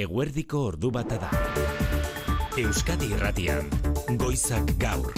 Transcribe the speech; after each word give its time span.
Eguerdiko 0.00 0.60
ordu 0.70 0.88
bata 0.88 1.18
da. 1.20 1.28
Euskadi 2.56 3.10
Irratian, 3.12 3.66
Goizak 4.16 4.72
Gaur. 4.80 5.12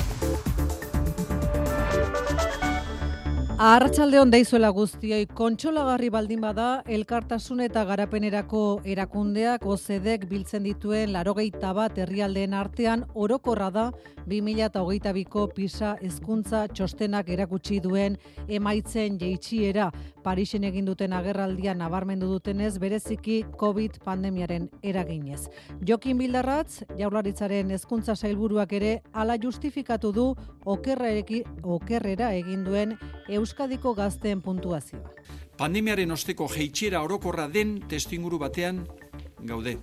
Arratsalde 3.55 4.19
on 4.19 4.33
daizuela 4.33 4.73
guztioi 4.75 5.29
kontsolagarri 5.31 6.09
baldin 6.11 6.41
bada 6.43 6.83
elkartasun 6.91 7.61
eta 7.63 7.85
garapenerako 7.87 8.63
erakundeak 8.83 9.63
OZEDek 9.63 10.25
biltzen 10.27 10.67
dituen 10.67 11.15
81 11.15 11.71
bat 11.79 12.01
herrialdeen 12.03 12.59
artean 12.59 13.05
orokorra 13.15 13.71
da 13.71 13.85
2022ko 14.27 15.47
PISA 15.55 15.93
hezkuntza 16.03 16.65
txostenak 16.75 17.31
erakutsi 17.31 17.79
duen 17.79 18.19
emaitzen 18.49 19.21
jeitsiera 19.23 19.93
Parisen 20.25 20.65
egin 20.65 20.87
duten 20.89 21.13
agerraldia 21.13 21.75
nabarmendu 21.77 22.31
dutenez 22.31 22.79
bereziki 22.81 23.43
Covid 23.61 23.99
pandemiaren 24.05 24.71
eraginez. 24.83 25.51
Jokin 25.87 26.17
Bildarratz 26.19 26.81
Jaurlaritzaren 26.97 27.71
hezkuntza 27.77 28.17
sailburuak 28.17 28.73
ere 28.73 28.95
hala 29.13 29.37
justifikatu 29.43 30.13
du 30.17 30.27
okerrera 30.65 32.33
egin 32.41 32.65
duen 32.65 32.97
Euskadiko 33.29 33.93
gazteen 33.95 34.41
puntuazioa. 34.41 35.13
Pandemiaren 35.61 36.11
osteko 36.11 36.49
jeitxera 36.49 37.05
orokorra 37.05 37.47
den 37.49 37.77
testinguru 37.89 38.41
batean 38.41 38.87
gaude. 39.45 39.77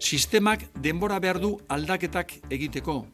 Sistemak 0.00 0.66
denbora 0.82 1.18
behar 1.20 1.40
du 1.40 1.56
aldaketak 1.68 2.34
egiteko. 2.50 3.04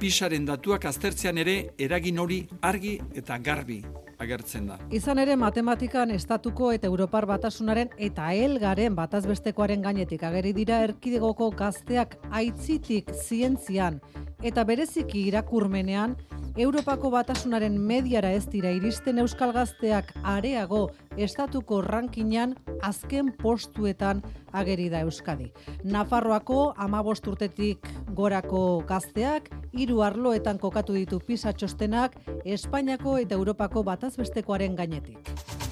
Pisaren 0.00 0.46
datuak 0.48 0.86
aztertzean 0.88 1.38
ere 1.38 1.56
eragin 1.78 2.18
hori 2.18 2.46
argi 2.62 2.98
eta 3.14 3.36
garbi 3.38 3.82
agertzen 4.20 4.66
da. 4.68 4.78
Izan 4.92 5.18
ere 5.22 5.36
matematikan 5.36 6.10
estatuko 6.14 6.70
eta 6.76 6.88
Europar 6.88 7.26
batasunaren 7.28 7.92
eta 7.98 8.30
elgaren 8.36 8.96
batazbestekoaren 8.96 9.82
gainetik 9.82 10.24
ageri 10.28 10.52
dira 10.56 10.82
erkidegoko 10.86 11.50
gazteak 11.56 12.16
aitzitik 12.30 13.12
zientzian 13.14 14.00
eta 14.42 14.64
bereziki 14.64 15.26
irakurmenean 15.28 16.16
Europako 16.56 17.10
batasunaren 17.10 17.76
mediara 17.78 18.32
ez 18.34 18.44
dira 18.50 18.70
iristen 18.74 19.18
euskal 19.22 19.52
gazteak 19.54 20.10
areago 20.26 20.80
estatuko 21.16 21.80
rankinan 21.86 22.56
azken 22.82 23.30
postuetan 23.38 24.22
ageri 24.52 24.88
da 24.90 25.04
Euskadi. 25.06 25.52
Nafarroako 25.84 26.74
amabost 26.76 27.26
urtetik 27.30 27.86
gorako 28.14 28.82
gazteak, 28.88 29.50
hiru 29.72 30.02
arloetan 30.02 30.58
kokatu 30.58 30.98
ditu 30.98 31.20
pisa 31.20 31.52
txostenak, 31.52 32.18
Espainiako 32.44 33.18
eta 33.18 33.38
Europako 33.38 33.84
batazbestekoaren 33.86 34.74
gainetik. 34.74 35.69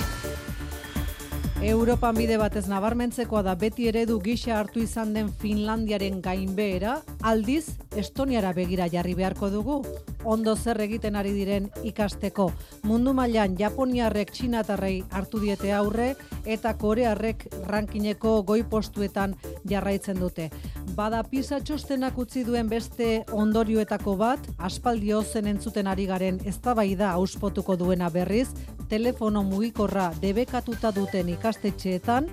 Europan 1.59 2.15
bide 2.15 2.37
batez 2.39 2.69
nabarmentzekoa 2.71 3.41
da 3.43 3.57
beti 3.59 3.89
eredu 3.91 4.21
gisa 4.23 4.53
hartu 4.61 4.79
izan 4.79 5.11
den 5.17 5.33
Finlandiaren 5.41 6.21
gainbehera, 6.23 7.01
aldiz 7.27 7.73
Estoniara 7.99 8.53
begira 8.55 8.87
jarri 8.87 9.17
beharko 9.19 9.49
dugu, 9.51 9.81
ondo 10.23 10.55
zer 10.55 10.79
egiten 10.85 11.17
ari 11.19 11.33
diren 11.35 11.67
ikasteko. 11.83 12.53
Mundu 12.87 13.13
mailan 13.13 13.57
Japoniarrek 13.59 14.31
Txinatarrei 14.31 15.03
hartu 15.11 15.41
diete 15.43 15.73
aurre 15.75 16.13
eta 16.47 16.77
Korearrek 16.79 17.49
rankineko 17.67 18.43
goi 18.47 18.63
postuetan 18.63 19.35
jarraitzen 19.67 20.23
dute. 20.23 20.51
Bada 20.95 21.25
pisa 21.27 21.59
txostenak 21.61 22.17
utzi 22.19 22.45
duen 22.47 22.71
beste 22.71 23.25
ondorioetako 23.33 24.17
bat, 24.17 24.47
aspaldi 24.59 25.13
zen 25.25 25.47
entzuten 25.47 25.87
ari 25.87 26.07
garen 26.07 26.41
eztabaida 26.45 27.11
auspotuko 27.11 27.77
duena 27.77 28.11
berriz, 28.11 28.49
telefono 28.89 29.43
mugikorra 29.43 30.13
debekatuta 30.21 30.91
duten 30.91 31.29
ikastetxeetan, 31.49 32.27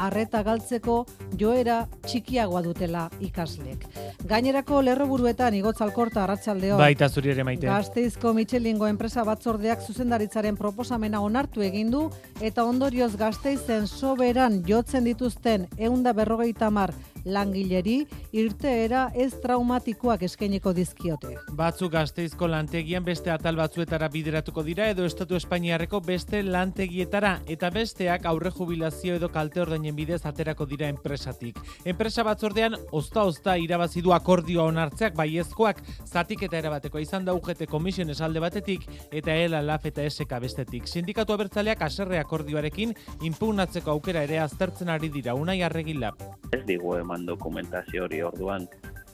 arreta 0.00 0.40
galtzeko 0.42 1.02
joera 1.36 1.82
txikiagoa 2.06 2.62
dutela 2.64 3.02
ikaslek. 3.20 3.84
Gainerako 4.28 4.80
lerroburuetan 4.86 5.54
igotzalkorta 5.58 6.22
arratsaldeo. 6.24 6.78
Baita 6.80 7.10
zuri 7.12 7.34
ere 7.34 7.44
maite. 7.44 7.68
Gazteizko 7.68 8.32
Michelingo 8.32 8.88
enpresa 8.88 9.26
batzordeak 9.28 9.84
zuzendaritzaren 9.84 10.56
proposamena 10.56 11.20
onartu 11.20 11.60
egin 11.60 11.90
du 11.92 12.06
eta 12.40 12.64
ondorioz 12.64 13.12
Gasteizen 13.20 13.86
soberan 13.86 14.62
jotzen 14.64 15.04
dituzten 15.04 15.68
eunda 15.76 16.16
berrogeita 16.16 16.70
mar 16.70 16.94
langileri 17.24 18.06
irteera 18.32 19.08
ez 19.14 19.32
traumatikoak 19.42 20.22
eskainiko 20.26 20.72
dizkiote. 20.76 21.36
Batzuk 21.58 21.92
gazteizko 21.92 22.48
lantegian 22.50 23.04
beste 23.04 23.30
atal 23.30 23.56
batzuetara 23.56 24.08
bideratuko 24.12 24.64
dira 24.66 24.88
edo 24.92 25.04
Estatu 25.06 25.36
Espainiarreko 25.38 26.00
beste 26.04 26.42
lantegietara 26.42 27.38
eta 27.46 27.70
besteak 27.70 28.26
aurre 28.26 28.50
jubilazio 28.50 29.16
edo 29.18 29.28
kalte 29.32 29.62
ordainen 29.62 29.96
bidez 29.96 30.22
aterako 30.26 30.66
dira 30.66 30.88
enpresatik. 30.88 31.58
Enpresa 31.84 32.24
batzordean 32.26 32.76
ozta-ozta 32.92 33.56
irabazi 33.60 34.02
du 34.02 34.12
akordioa 34.16 34.66
onartzeak 34.70 35.16
baiezkoak 35.18 35.82
zatik 36.06 36.46
eta 36.48 36.58
erabateko 36.58 37.00
izan 37.02 37.24
da 37.24 37.34
UGT 37.34 37.66
Komision 37.70 38.10
esalde 38.10 38.40
batetik 38.40 38.86
eta 39.10 39.34
ELA 39.34 39.62
LAF 39.62 39.86
eta 39.92 40.08
SK 40.08 40.40
bestetik. 40.42 40.88
Sindikatu 40.88 41.34
abertzaleak 41.36 41.82
aserre 41.82 42.18
akordioarekin 42.20 42.94
impugnatzeko 43.28 43.92
aukera 43.94 44.24
ere 44.26 44.40
aztertzen 44.42 44.90
ari 44.92 45.10
dira 45.12 45.34
unai 45.38 45.60
arregilap. 45.62 46.20
Ez 46.52 46.64
digu 46.68 46.96
eman 47.12 47.26
dokumentazio 47.26 48.04
hori 48.04 48.22
orduan 48.22 48.66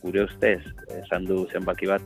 gure 0.02 0.24
ustez 0.24 0.60
esan 1.02 1.24
du 1.26 1.46
zenbaki 1.52 1.88
bat 1.90 2.02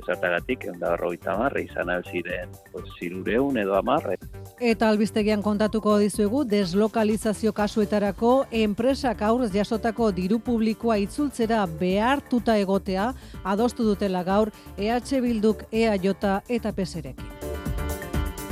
esartagatik 0.00 0.64
da 0.78 0.92
berrogeita 0.92 1.36
marre 1.36 1.64
izan 1.64 1.90
alziren 1.90 2.52
zirureun 2.98 3.58
edo 3.58 3.74
amarre. 3.74 4.16
Eta 4.60 4.88
albistegian 4.88 5.42
kontatuko 5.42 5.98
dizuegu 5.98 6.44
deslokalizazio 6.48 7.52
kasuetarako 7.52 8.32
enpresak 8.62 9.22
aurrez 9.22 9.52
jasotako 9.54 10.10
diru 10.16 10.38
publikoa 10.38 10.96
itzultzera 11.04 11.66
behartuta 11.66 12.56
egotea 12.56 13.12
adostu 13.44 13.84
dutela 13.84 14.24
gaur 14.24 14.50
EH 14.78 15.20
Bilduk 15.20 15.64
EAJ 15.72 16.12
eta 16.48 16.72
PSRekin. 16.72 17.49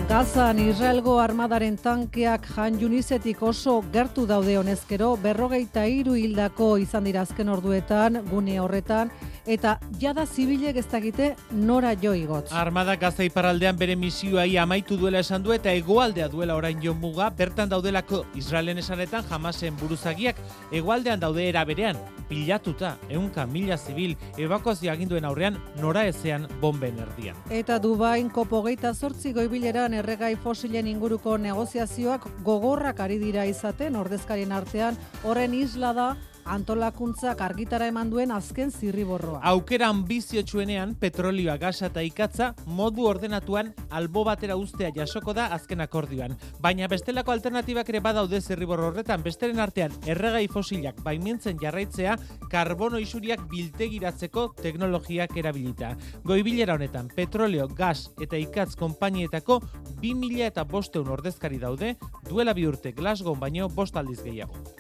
Gazan 0.08 0.56
Israelgo 0.56 1.18
armadaren 1.20 1.74
tankeak 1.76 2.46
jan 2.54 2.78
junizetik 2.80 3.42
oso 3.44 3.74
gertu 3.92 4.22
daude 4.26 4.54
honezkero, 4.56 5.10
berrogeita 5.20 5.82
hiru 5.84 6.14
hildako 6.16 6.70
izan 6.80 7.04
dira 7.04 7.26
azken 7.26 7.50
orduetan, 7.52 8.22
gune 8.30 8.56
horretan, 8.56 9.12
eta 9.44 9.74
jada 10.00 10.24
zibilek 10.24 10.78
ez 10.80 10.86
dakite 10.88 11.34
nora 11.52 11.92
jo 11.92 12.14
igot. 12.16 12.48
Armada 12.56 12.96
Gaza 12.96 13.26
iparaldean 13.28 13.76
bere 13.76 13.96
misioai 14.00 14.56
amaitu 14.56 14.96
duela 14.96 15.20
esan 15.20 15.44
du 15.44 15.52
eta 15.52 15.76
egoaldea 15.76 16.30
duela 16.32 16.56
orain 16.56 16.80
jo 16.80 16.94
muga, 16.94 17.28
bertan 17.28 17.68
daudelako 17.68 18.24
Israelen 18.34 18.80
esanetan 18.80 19.28
jamasen 19.28 19.76
buruzagiak 19.76 20.40
egoaldean 20.72 21.20
daude 21.20 21.50
era 21.50 21.66
berean, 21.68 22.00
pilatuta, 22.28 22.96
eunka 23.10 23.44
mila 23.46 23.76
zibil, 23.76 24.16
evakuazio 24.38 24.92
aginduen 24.92 25.28
aurrean 25.28 25.60
nora 25.82 26.06
ezean 26.08 26.48
bomben 26.60 26.96
erdian. 27.04 27.36
Eta 27.50 27.78
Dubain 27.78 28.32
kopogeita 28.32 28.94
zortzi 28.94 29.32
goibileran 29.36 29.97
erregai 29.98 30.34
fosilen 30.36 30.86
inguruko 30.86 31.36
negoziazioak 31.38 32.26
gogorrak 32.46 33.00
ari 33.00 33.18
dira 33.18 33.44
izaten 33.46 33.96
ordezkarien 33.96 34.52
artean. 34.52 34.98
Horren 35.24 35.54
isla 35.54 35.92
da 35.92 36.08
antolakuntzak 36.48 37.40
argitara 37.44 37.86
eman 37.90 38.10
duen 38.10 38.32
azken 38.32 38.70
zirriborroa. 38.72 39.40
Aukera 39.50 39.88
ambiziotsuenean 39.92 40.94
petrolioa, 41.00 41.58
gasa 41.60 41.88
eta 41.90 42.02
ikatza 42.06 42.52
modu 42.66 43.06
ordenatuan 43.08 43.74
albo 43.90 44.24
batera 44.24 44.56
ustea 44.56 44.90
jasoko 44.94 45.34
da 45.36 45.48
azken 45.56 45.84
akordioan. 45.84 46.36
Baina 46.64 46.88
bestelako 46.88 47.34
alternatibak 47.34 47.92
ere 47.92 48.00
badaude 48.04 48.40
zirriborro 48.40 48.88
horretan, 48.88 49.22
besteren 49.22 49.60
artean 49.60 49.94
erregai 50.06 50.46
fosilak 50.48 51.02
baimentzen 51.04 51.60
jarraitzea 51.60 52.16
karbono 52.50 52.98
isuriak 53.02 53.44
biltegiratzeko 53.50 54.48
teknologiak 54.62 55.36
erabilita. 55.36 55.94
Goibilera 56.24 56.78
honetan 56.78 57.12
petrolio, 57.14 57.68
gas 57.68 58.10
eta 58.20 58.40
ikatz 58.40 58.74
konpainietako 58.76 59.60
2000 60.02 60.48
eta 60.48 60.64
bosteun 60.64 61.08
ordezkari 61.18 61.58
daude, 61.58 61.96
duela 62.28 62.54
bi 62.54 62.66
urte 62.68 62.92
Glasgow 62.92 63.36
baino 63.38 63.68
bost 63.68 63.96
aldiz 63.96 64.22
gehiago. 64.22 64.77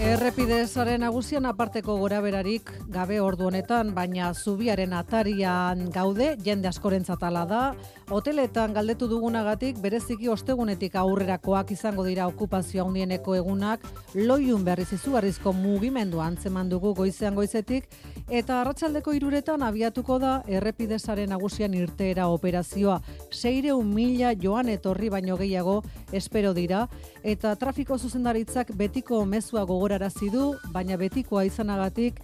Errepidezaren 0.00 1.02
nagusian 1.04 1.46
aparteko 1.48 1.96
gora 2.00 2.20
berarik 2.24 2.70
gabe 2.92 3.20
ordu 3.20 3.48
honetan, 3.48 3.92
baina 3.96 4.32
zubiaren 4.34 4.92
atarian 4.96 5.86
gaude, 5.94 6.34
jende 6.44 6.68
askorentzat 6.70 7.22
ala 7.26 7.44
da, 7.48 7.62
hoteletan 8.10 8.72
galdetu 8.74 9.08
dugunagatik 9.10 9.78
bereziki 9.82 10.28
ostegunetik 10.30 10.94
aurrerakoak 10.96 11.72
izango 11.74 12.04
dira 12.06 12.26
okupazio 12.30 12.84
handieneko 12.84 13.34
egunak, 13.34 13.82
loiun 14.14 14.64
berriz 14.64 14.92
izugarrizko 14.94 15.52
mugimendu 15.52 16.20
antzeman 16.22 16.68
dugu 16.70 16.94
goizean 16.94 17.34
goizetik, 17.34 17.88
eta 18.30 18.60
arratsaldeko 18.60 19.12
iruretan 19.16 19.62
abiatuko 19.66 20.18
da 20.22 20.36
errepidezaren 20.46 21.30
nagusian 21.34 21.74
irteera 21.74 22.28
operazioa. 22.30 23.00
Seireun 23.32 23.92
mila 23.94 24.34
joan 24.38 24.68
etorri 24.70 25.10
baino 25.10 25.36
gehiago 25.36 25.82
espero 26.12 26.54
dira, 26.54 26.86
eta 27.24 27.56
trafiko 27.56 27.98
zuzendaritzak 27.98 28.70
betiko 28.76 29.24
mezua 29.24 29.64
gogorarazi 29.64 30.30
du, 30.30 30.52
baina 30.72 30.96
betikoa 30.96 31.44
izanagatik 31.44 32.22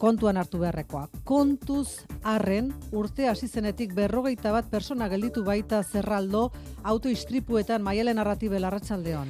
kontuan 0.00 0.40
hartu 0.40 0.62
beharrekoa. 0.62 1.04
Kontuz 1.28 2.06
arren, 2.24 2.72
urte 2.96 3.28
hasi 3.28 3.48
zenetik 3.48 3.92
berrogeita 3.94 4.52
bat 4.54 4.70
persona 4.72 5.10
gelditu 5.12 5.44
baita 5.44 5.82
zerraldo 5.84 6.48
autoistripuetan 6.82 7.84
maialen 7.84 8.16
narratibe 8.16 8.60
larratsaldeon. 8.64 9.28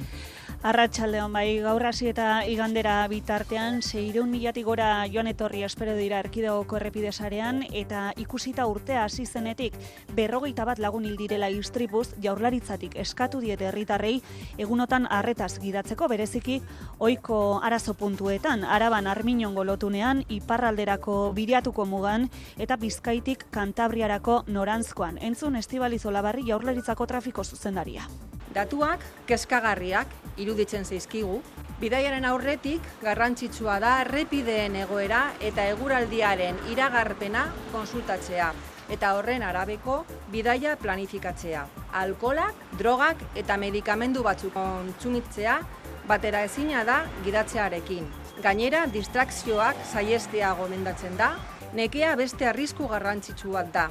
Arratxaldeon 0.61 1.33
bai, 1.33 1.57
gaur 1.57 1.81
hasi 1.89 2.05
eta 2.11 2.43
igandera 2.45 3.07
bitartean, 3.09 3.79
zeireun 3.81 4.29
milatik 4.29 4.67
gora 4.67 5.07
joan 5.09 5.25
etorri 5.31 5.63
espero 5.65 5.95
dira 5.97 6.19
erkidegoko 6.21 6.77
errepidesarean, 6.77 7.63
eta 7.73 8.01
ikusita 8.21 8.67
urtea 8.69 9.01
hasi 9.07 9.25
zenetik 9.25 9.73
berrogeita 10.13 10.61
bat 10.69 10.77
lagun 10.77 11.07
hildirela 11.09 11.49
istripuz, 11.49 12.11
jaurlaritzatik 12.21 12.93
eskatu 13.03 13.41
diete 13.41 13.65
herritarrei 13.71 14.19
egunotan 14.61 15.07
arretaz 15.09 15.55
gidatzeko 15.63 16.05
bereziki 16.11 16.59
ohiko 16.99 17.39
arazo 17.63 17.95
puntuetan, 17.97 18.61
araban 18.63 19.09
arminon 19.09 19.57
golotunean, 19.57 20.21
iparralderako 20.29 21.31
biriatuko 21.33 21.87
mugan, 21.89 22.29
eta 22.61 22.77
bizkaitik 22.77 23.47
kantabriarako 23.49 24.43
norantzkoan. 24.45 25.17
Entzun 25.25 25.57
estibalizolabarri 25.57 26.45
jaurlaritzako 26.53 27.09
trafiko 27.09 27.43
zuzendaria. 27.43 28.05
Datuak 28.51 29.03
kezkagarriak 29.29 30.11
iruditzen 30.41 30.83
zaizkigu. 30.85 31.39
Bidaiaren 31.81 32.25
aurretik 32.29 32.83
garrantzitsua 33.01 33.79
da 33.81 33.93
errepideen 34.03 34.75
egoera 34.83 35.21
eta 35.39 35.65
eguraldiaren 35.71 36.59
iragarpena 36.73 37.47
konsultatzea 37.71 38.51
eta 38.91 39.13
horren 39.15 39.43
arabeko 39.47 40.01
bidaia 40.33 40.75
planifikatzea. 40.77 41.63
Alkolak, 42.01 42.59
drogak 42.77 43.23
eta 43.39 43.57
medikamendu 43.57 44.23
batzuk 44.27 44.53
kontsumitzea 44.53 45.57
batera 46.07 46.43
ezina 46.43 46.83
da 46.83 47.01
gidatzearekin. 47.23 48.07
Gainera, 48.43 48.85
distrakzioak 48.91 49.85
saiestea 49.93 50.53
gomendatzen 50.59 51.15
da, 51.17 51.35
nekea 51.77 52.15
beste 52.19 52.49
arrisku 52.51 52.89
garrantzitsuak 52.91 53.71
da. 53.71 53.87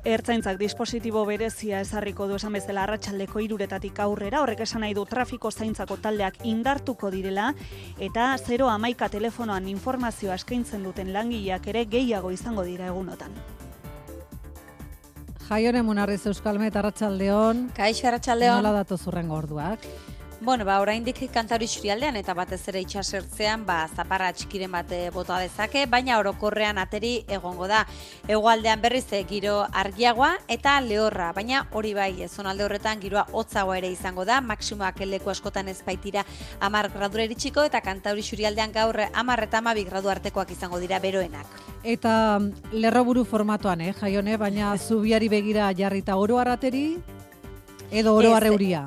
Ertzaintzak 0.00 0.56
dispositibo 0.56 1.26
berezia 1.28 1.82
ezarriko 1.84 2.24
du 2.26 2.38
esan 2.38 2.54
bezala 2.56 2.86
arratsaldeko 2.86 3.42
iruretatik 3.44 3.98
aurrera, 4.00 4.40
horrek 4.40 4.62
esan 4.64 4.80
nahi 4.80 4.94
du 4.96 5.04
trafiko 5.04 5.50
zaintzako 5.50 5.98
taldeak 6.00 6.38
indartuko 6.48 7.10
direla, 7.12 7.50
eta 8.00 8.30
0 8.40 8.70
amaika 8.72 9.10
telefonoan 9.12 9.68
informazioa 9.68 10.38
eskaintzen 10.40 10.86
duten 10.88 11.12
langileak 11.12 11.68
ere 11.68 11.84
gehiago 11.84 12.30
izango 12.32 12.64
dira 12.64 12.86
egunotan. 12.88 13.36
Jaione 15.50 15.82
Munarriz 15.82 16.24
Euskalmet 16.30 16.76
Arratsaldeon. 16.76 17.68
Kaixo 17.76 18.08
Arratsaldeon. 18.08 18.62
Nola 18.62 18.72
datu 18.80 18.96
zurrengo 18.96 19.36
orduak? 19.36 19.84
Bueno, 20.42 20.64
ba, 20.64 20.78
oraindik 20.80 21.18
kantauri 21.28 21.66
xurialdean 21.68 22.16
eta 22.16 22.32
batez 22.32 22.62
ere 22.70 22.80
itxasertzean, 22.80 23.66
ba, 23.68 23.82
zaparra 23.92 24.30
txikiren 24.32 24.72
bate 24.72 25.00
bota 25.12 25.36
dezake, 25.36 25.82
baina 25.84 26.16
orokorrean 26.16 26.78
ateri 26.80 27.26
egongo 27.28 27.66
da. 27.68 27.82
Egoaldean 28.24 28.80
berriz 28.80 29.04
eh, 29.12 29.20
giro 29.28 29.58
argiagoa 29.68 30.30
eta 30.48 30.78
lehorra, 30.80 31.26
baina 31.36 31.66
hori 31.76 31.92
bai, 31.92 32.24
zonalde 32.28 32.64
horretan 32.64 33.02
giroa 33.02 33.26
hotzagoa 33.36 33.76
ere 33.82 33.90
izango 33.92 34.24
da, 34.24 34.38
maksimoak 34.40 35.02
leku 35.04 35.28
askotan 35.28 35.68
ez 35.68 35.82
baitira 35.84 36.24
amar 36.58 36.88
gradura 36.94 37.28
eritxiko 37.28 37.66
eta 37.68 37.82
kantauri 37.84 38.24
xurialdean 38.24 38.72
gaur 38.72 38.96
amar 39.12 39.44
eta 39.44 39.60
amabik 39.60 39.90
gradu 39.92 40.08
artekoak 40.08 40.56
izango 40.56 40.80
dira 40.80 41.02
beroenak. 41.04 41.60
Eta 41.84 42.38
mm, 42.38 42.72
lerroburu 42.80 43.26
formatoan, 43.28 43.84
eh, 43.84 43.92
jaione, 43.92 44.40
baina 44.40 44.72
zubiari 44.88 45.28
begira 45.28 45.68
jarrita 45.76 46.16
oro 46.16 46.40
arrateri, 46.40 46.96
edo 47.92 48.16
oro 48.16 48.34
arreuria. 48.40 48.86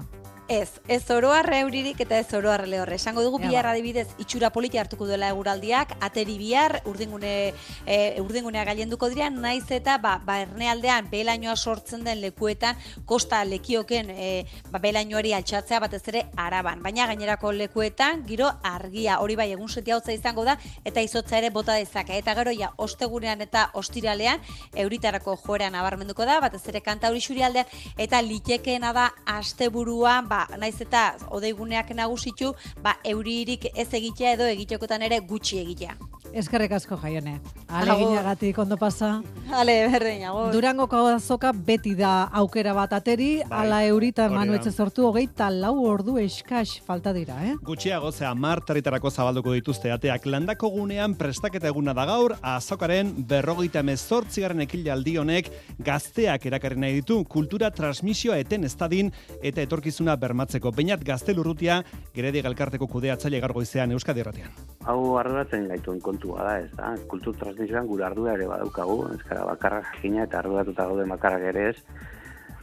Ez, 0.50 0.82
ez 0.92 1.04
oroa 1.10 1.42
reuririk 1.42 2.02
eta 2.04 2.18
ez 2.20 2.34
oroa 2.36 2.58
lehorre. 2.68 2.98
Esango 3.00 3.24
dugu 3.24 3.40
Ea, 3.40 3.48
bihar 3.48 3.68
adibidez 3.70 4.10
itxura 4.20 4.50
politi 4.52 4.78
hartuko 4.78 5.08
duela 5.08 5.30
eguraldiak, 5.32 5.94
ateri 6.04 6.36
bihar 6.38 6.82
urdingune, 6.90 7.54
e, 7.88 7.98
urdingunea 8.20 8.66
gailenduko 8.68 9.08
dira, 9.10 9.30
naiz 9.32 9.64
eta 9.72 9.96
ba, 10.04 10.18
ba 10.26 10.42
ernealdean 10.44 11.08
behelainoa 11.12 11.56
sortzen 11.56 12.04
den 12.04 12.20
lekuetan 12.20 12.76
kosta 13.06 13.40
lekioken 13.48 14.12
e, 14.12 14.28
ba, 14.70 14.82
behelainoari 14.84 15.32
altxatzea 15.38 15.80
batez 15.86 16.02
ere 16.12 16.26
araban. 16.36 16.84
Baina 16.84 17.08
gainerako 17.08 17.54
lekuetan 17.56 18.26
giro 18.28 18.52
argia 18.64 19.22
hori 19.24 19.40
bai 19.40 19.50
egun 19.56 19.72
setia 19.72 19.96
hotza 19.96 20.12
izango 20.12 20.44
da 20.44 20.58
eta 20.84 21.02
izotza 21.02 21.40
ere 21.40 21.54
bota 21.56 21.80
dezake. 21.80 22.20
Eta 22.20 22.36
gero 22.36 22.52
ja 22.52 22.74
ostegunean 22.78 23.42
eta 23.48 23.70
ostiralean 23.80 24.44
euritarako 24.76 25.38
joera 25.48 25.72
nabarmenduko 25.72 26.28
da, 26.28 26.42
batez 26.44 26.66
ere 26.68 26.84
kanta 26.84 27.10
hori 27.14 27.24
xurialdean 27.24 27.66
eta 27.98 28.22
litekeena 28.22 28.92
da 28.92 29.10
asteburuan 29.40 30.28
ba, 30.34 30.58
naiz 30.58 30.76
eta 30.82 31.04
odeiguneak 31.38 31.94
nagusitu, 31.98 32.54
ba, 32.86 32.98
euririk 33.14 33.70
ez 33.74 33.90
egitea 34.00 34.36
edo 34.38 34.50
egitekotan 34.56 35.06
ere 35.10 35.22
gutxi 35.30 35.62
egitea. 35.62 35.98
Eskerrik 36.34 36.72
asko 36.74 36.98
jaione. 36.98 37.36
Aleginagatik 37.70 38.58
ondo 38.58 38.76
pasa. 38.78 39.22
Hale, 39.54 39.76
berdin, 39.92 40.24
agur. 40.26 40.48
Durangoko 40.54 40.98
azoka 41.14 41.52
beti 41.54 41.94
da 41.96 42.24
aukera 42.42 42.74
bat 42.74 42.94
ateri, 42.98 43.44
Bai, 43.50 43.60
ala 43.68 43.82
eurita 43.86 44.26
hori 44.26 44.34
da. 44.34 44.40
manu 44.40 44.56
etxe 44.58 44.72
sortu 44.72 45.06
hogeita 45.06 45.52
lau 45.54 45.76
ordu 45.86 46.18
eskas 46.18 46.80
falta 46.88 47.14
dira, 47.14 47.36
eh? 47.46 47.54
Gutxiago 47.62 48.12
ze 48.12 48.26
hamar 48.26 48.62
territarako 48.66 49.12
zabalduko 49.12 49.54
dituzte 49.54 49.92
ateak 49.92 50.26
landako 50.26 50.70
gunean 50.74 51.14
prestaketa 51.16 51.68
eguna 51.70 51.94
da 51.94 52.06
gaur 52.10 52.36
azokaren 52.42 53.14
berrogeita 53.30 53.84
mezortzigarren 53.84 54.62
ekilaldi 54.66 55.18
honek 55.18 55.52
gazteak 55.80 56.46
erakarri 56.50 56.80
nahi 56.82 56.94
ditu 57.02 57.24
kultura 57.26 57.70
transmisioa 57.70 58.40
eten 58.42 58.64
estadin 58.64 59.12
eta 59.44 59.62
etorkizuna 59.62 60.16
bermatzeko. 60.16 60.72
Beinat 60.72 61.04
gaztelurrutia 61.06 61.84
geredi 62.16 62.42
galkarteko 62.42 62.88
kudeatzaile 62.88 63.40
gargoizean 63.40 63.92
Euskadi 63.92 64.26
Erratian. 64.26 64.50
Hau 64.90 65.16
arduratzen 65.20 65.68
gaituen 65.70 66.00
kontua 66.24 66.44
da, 66.44 66.60
ez 66.60 66.72
da? 66.78 66.96
Kultur 67.08 67.36
transmisioan 67.36 67.88
gure 67.88 68.06
ardura 68.06 68.34
ere 68.38 68.48
badaukagu, 68.48 68.98
ezkara 69.18 69.46
bakarra 69.46 69.84
jakina 69.92 70.24
eta 70.24 70.40
arduratuta 70.40 70.88
gaude 70.88 71.08
bakarrak 71.10 71.48
ere 71.52 71.70
ez, 71.72 71.78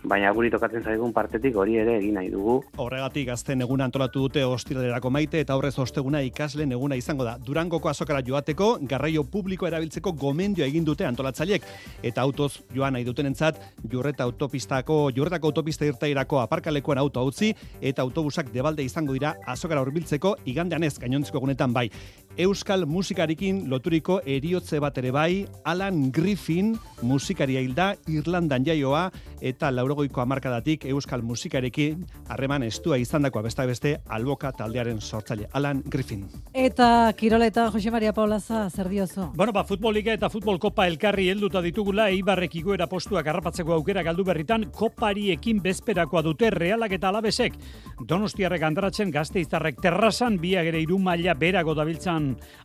baina 0.03 0.31
guri 0.33 0.49
tokatzen 0.51 0.83
zaigun 0.83 1.13
partetik 1.13 1.57
hori 1.57 1.77
ere 1.77 1.99
egin 1.99 2.15
nahi 2.17 2.31
dugu. 2.33 2.61
Horregatik 2.81 3.27
gazten 3.29 3.61
eguna 3.61 3.85
antolatu 3.85 4.23
dute 4.25 4.45
ostiralerako 4.49 5.11
maite 5.13 5.41
eta 5.45 5.57
horrez 5.57 5.75
osteguna 5.79 6.23
ikasleen 6.25 6.73
eguna 6.73 6.97
izango 6.97 7.25
da. 7.25 7.37
Durangoko 7.39 7.91
azokara 7.91 8.23
joateko 8.27 8.71
garraio 8.89 9.25
publiko 9.25 9.69
erabiltzeko 9.69 10.13
gomendioa 10.13 10.67
egin 10.67 10.87
dute 10.89 11.05
antolatzaileek 11.05 11.67
eta 12.03 12.23
autoz 12.23 12.63
joan 12.75 12.97
nahi 12.97 13.05
dutenentzat 13.05 13.61
jurreta 13.93 14.25
autopistako 14.25 15.11
jurretako 15.17 15.53
autopista 15.53 15.85
irtairako 15.85 16.41
aparkalekuan 16.41 16.99
auto 16.99 17.25
utzi 17.27 17.53
eta 17.81 18.03
autobusak 18.03 18.53
debalde 18.55 18.85
izango 18.85 19.13
dira 19.13 19.35
azokara 19.47 19.85
hurbiltzeko 19.85 20.37
igandean 20.47 20.85
ez 20.85 20.97
gainontzeko 20.99 21.45
egunetan 21.45 21.77
bai. 21.77 21.91
Euskal 22.39 22.87
musikarekin 22.87 23.65
loturiko 23.69 24.21
eriotze 24.23 24.79
bat 24.79 24.97
ere 25.01 25.11
bai, 25.11 25.47
Alan 25.67 26.13
Griffin 26.15 26.77
musikaria 27.03 27.59
hilda 27.61 27.97
Irlandan 28.07 28.63
jaioa 28.65 29.09
eta 29.43 29.71
laurogoiko 29.75 30.23
hamarkadatik 30.23 30.85
Euskal 30.93 31.25
musikarekin 31.27 32.05
harreman 32.29 32.63
estua 32.63 33.01
izandakoa 33.03 33.43
besta 33.43 33.67
beste 33.67 33.97
alboka 34.07 34.53
taldearen 34.53 35.01
sortzaile 35.01 35.49
Alan 35.53 35.83
Griffin. 35.91 36.29
Eta 36.55 37.11
kiroletan 37.19 37.73
Jose 37.73 37.91
Maria 37.91 38.13
Paulaza 38.13 38.69
zer 38.71 38.89
diozu? 38.89 39.33
Bueno, 39.35 39.53
ba, 39.53 39.65
futboliga 39.65 40.15
eta 40.15 40.31
futbol 40.31 40.61
kopa 40.63 40.87
elkarri 40.87 41.29
helduta 41.33 41.61
ditugula 41.61 42.09
Eibarrek 42.15 42.55
igoera 42.63 42.87
postuak 42.87 43.27
harrapatzeko 43.27 43.75
aukera 43.75 44.07
galdu 44.07 44.25
berritan 44.25 44.69
kopariekin 44.71 45.59
bezperakoa 45.65 46.23
dute 46.23 46.51
realak 46.55 46.95
eta 46.95 47.11
alabesek. 47.11 47.59
Donostiarrek 48.07 48.63
andaratzen 48.63 49.11
gazteiztarrek 49.11 49.83
terrazan 49.83 50.39
biak 50.39 50.71
ere 50.71 50.87
maila 51.01 51.35
berago 51.35 51.75
dabiltzan 51.75 52.20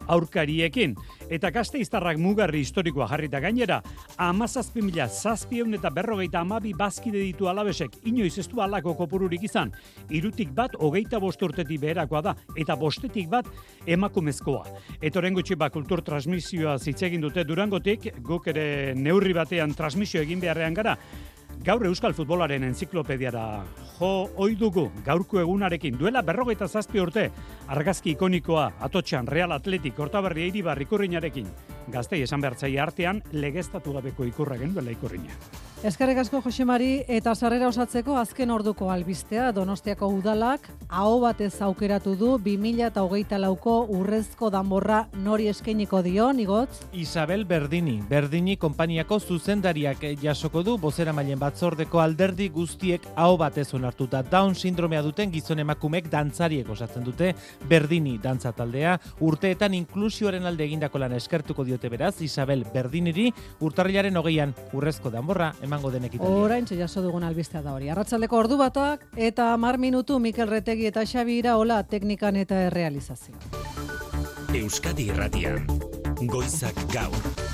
aurkariekin. 0.08 0.96
Eta 1.30 1.50
gazteiztarrak 1.54 2.20
mugarri 2.22 2.62
historikoa 2.62 3.08
jarrita 3.10 3.42
gainera, 3.44 3.82
amazazpi 4.22 4.84
mila 4.86 5.08
zazpieun 5.10 5.74
eta 5.78 5.90
berrogeita 5.94 6.42
amabi 6.42 6.74
bazkide 6.78 7.22
ditu 7.24 7.50
alabesek, 7.50 8.00
inoiz 8.06 8.38
ez 8.40 8.48
du 8.52 8.62
alako 8.62 8.96
kopururik 9.00 9.44
izan. 9.48 9.74
Irutik 10.10 10.54
bat 10.56 10.78
hogeita 10.80 11.20
bost 11.20 11.42
urtetik 11.42 11.82
beherakoa 11.82 12.22
da, 12.22 12.36
eta 12.56 12.78
bostetik 12.80 13.30
bat 13.32 13.50
emakumezkoa. 13.86 14.66
Eta 15.02 15.20
horren 15.20 15.38
gutxi 15.38 15.58
ba, 15.60 15.70
kultur 15.74 16.04
transmisioa 16.06 16.78
zitzegin 16.80 17.24
dute 17.24 17.44
durangotik, 17.48 18.12
guk 18.26 18.52
ere 18.54 18.94
neurri 18.96 19.34
batean 19.34 19.74
transmisio 19.74 20.22
egin 20.22 20.44
beharrean 20.44 20.78
gara, 20.78 20.98
Gaur 21.64 21.86
Euskal 21.88 22.14
Futbolaren 22.14 22.64
enziklopediara 22.68 23.64
jo 23.96 24.10
ohi 24.44 24.58
dugu 24.60 24.90
gaurko 25.06 25.40
egunarekin 25.40 25.98
duela 25.98 26.22
berrogeita 26.22 26.68
zazpi 26.68 27.00
urte 27.00 27.30
argazki 27.68 28.12
ikonikoa 28.12 28.66
atotxan 28.88 29.28
Real 29.28 29.56
Atletik 29.56 29.98
Hortaberri 30.00 30.44
Eiribar 30.50 30.82
ikurrinarekin 30.82 31.48
gaztei 31.94 32.22
esan 32.26 32.44
behartzaile 32.44 32.82
artean 32.82 33.24
legeztatu 33.32 33.94
gabeko 33.94 34.26
ikurra 34.26 34.58
genuela 34.58 34.92
ikurrina. 34.92 35.32
Eskerrik 35.86 36.18
asko 36.18 36.40
Jose 36.42 36.66
Mari 36.66 37.04
eta 37.14 37.36
sarrera 37.38 37.68
osatzeko 37.70 38.16
azken 38.18 38.50
orduko 38.50 38.88
albistea 38.90 39.52
Donostiako 39.54 40.08
udalak 40.16 40.64
aho 40.90 41.20
batez 41.22 41.60
aukeratu 41.62 42.16
du 42.18 42.30
2024 42.42 43.38
lauko 43.44 43.76
urrezko 43.94 44.50
danborra 44.50 45.04
nori 45.22 45.46
eskainiko 45.52 46.02
dio, 46.02 46.32
nigotz? 46.34 46.88
Isabel 46.98 47.46
Berdini, 47.46 48.00
Berdini 48.10 48.56
konpainiako 48.58 49.20
zuzendariak 49.20 50.02
jasoko 50.24 50.64
du 50.66 50.74
bozera 50.82 51.14
mailen 51.14 51.38
batzordeko 51.38 52.02
alderdi 52.02 52.50
guztiek 52.50 53.06
aho 53.14 53.38
batez 53.38 53.68
onartuta 53.78 54.24
Down 54.24 54.56
sindromea 54.56 55.04
duten 55.06 55.30
gizon 55.30 55.62
emakumek 55.62 56.10
dantzariek 56.10 56.74
osatzen 56.74 57.06
dute 57.06 57.36
Berdini 57.70 58.16
dantza 58.24 58.56
taldea 58.58 58.98
urteetan 59.22 59.78
inklusioaren 59.78 60.50
alde 60.50 60.66
egindako 60.66 61.06
lan 61.06 61.14
eskertuko 61.22 61.64
diote 61.64 61.94
beraz 61.94 62.16
Isabel 62.26 62.66
Berdiniri 62.74 63.30
urtarrilaren 63.62 64.18
hogeian 64.18 64.58
urrezko 64.74 65.14
danborra 65.14 65.54
eman 65.62 65.75
emango 65.76 65.92
den 65.92 66.08
ekitaldia. 66.08 66.44
Orain 66.44 66.66
jaso 66.66 67.04
dugun 67.04 67.24
albistea 67.24 67.62
da 67.62 67.74
hori. 67.76 67.90
Arratsaldeko 67.90 68.38
ordu 68.38 68.58
batak 68.58 69.06
eta 69.16 69.52
mar 69.58 69.78
minutu 69.78 70.20
Mikel 70.20 70.50
Retegi 70.50 70.88
eta 70.88 71.06
Xabi 71.06 71.40
Iraola 71.44 71.84
teknikan 71.84 72.36
eta 72.36 72.66
errealizazio. 72.70 73.36
Euskadi 74.56 75.12
Irratian. 75.12 75.68
Goizak 76.32 76.80
gaur. 76.94 77.45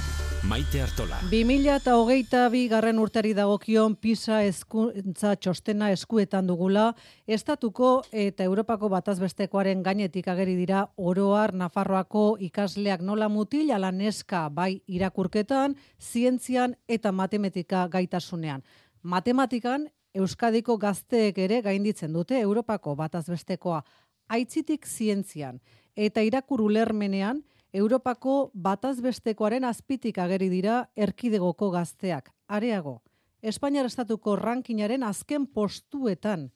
Maite 0.52 0.82
Artola. 0.84 1.16
2000 1.32 1.78
eta 1.80 1.94
hogeita 1.96 2.42
bi 2.52 2.66
garren 2.68 2.98
urtari 3.00 3.30
dagokion 3.32 3.94
PISA 3.96 4.42
eskuntza 4.44 5.30
txostena 5.40 5.88
eskuetan 5.96 6.50
dugula, 6.50 6.90
estatuko 7.24 7.92
eta 8.12 8.44
Europako 8.44 8.90
batazbestekoaren 8.92 9.80
gainetik 9.86 10.28
ageri 10.28 10.58
dira 10.60 10.82
oroar 10.98 11.54
Nafarroako 11.56 12.24
ikasleak 12.50 13.00
nola 13.00 13.30
mutil 13.32 13.72
ala 13.72 13.94
neska 13.96 14.50
bai 14.50 14.82
irakurketan, 14.92 15.78
zientzian 16.02 16.76
eta 16.86 17.14
matematika 17.16 17.86
gaitasunean. 17.88 18.60
Matematikan 19.04 19.88
Euskadiko 20.14 20.76
gazteek 20.78 21.40
ere 21.40 21.62
gainditzen 21.62 22.12
dute 22.12 22.36
Europako 22.42 22.98
batazbestekoa 23.00 23.86
aitzitik 24.28 24.84
zientzian 24.84 25.62
eta 25.96 26.20
irakur 26.28 26.60
ulermenean 26.68 27.40
Europako 27.74 28.52
batazbestekoaren 28.54 29.64
azpitik 29.64 30.18
ageri 30.20 30.50
dira 30.52 30.90
erkidegoko 30.96 31.70
gazteak. 31.72 32.32
Areago, 32.48 33.02
Espainiar 33.42 33.88
Estatuko 33.88 34.36
rankinaren 34.36 35.04
azken 35.08 35.46
postuetan. 35.48 36.50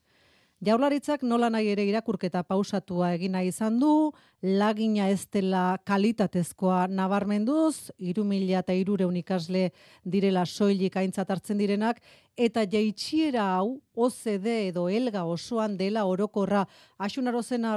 Jaularitzak 0.65 1.23
nola 1.23 1.49
nahi 1.51 1.67
ere 1.71 1.83
irakurketa 1.87 2.41
pausatua 2.43 3.13
egina 3.13 3.41
izan 3.43 3.79
du, 3.79 4.11
lagina 4.41 5.09
ez 5.11 5.27
dela 5.31 5.77
kalitatezkoa 5.87 6.85
nabarmenduz, 6.87 7.91
iru 7.97 8.23
mila 8.23 8.59
eta 8.63 8.73
irure 8.73 9.05
unikasle 9.05 9.69
direla 10.03 10.45
soilik 10.45 10.95
aintzat 10.95 11.31
hartzen 11.31 11.59
direnak, 11.59 12.01
eta 12.35 12.63
jaitxiera 12.63 13.49
hau 13.57 13.81
OCD 13.95 14.47
edo 14.69 14.87
elga 14.89 15.23
osoan 15.23 15.77
dela 15.77 16.05
orokorra. 16.05 16.65
Asunaro 16.97 17.43
zena 17.43 17.73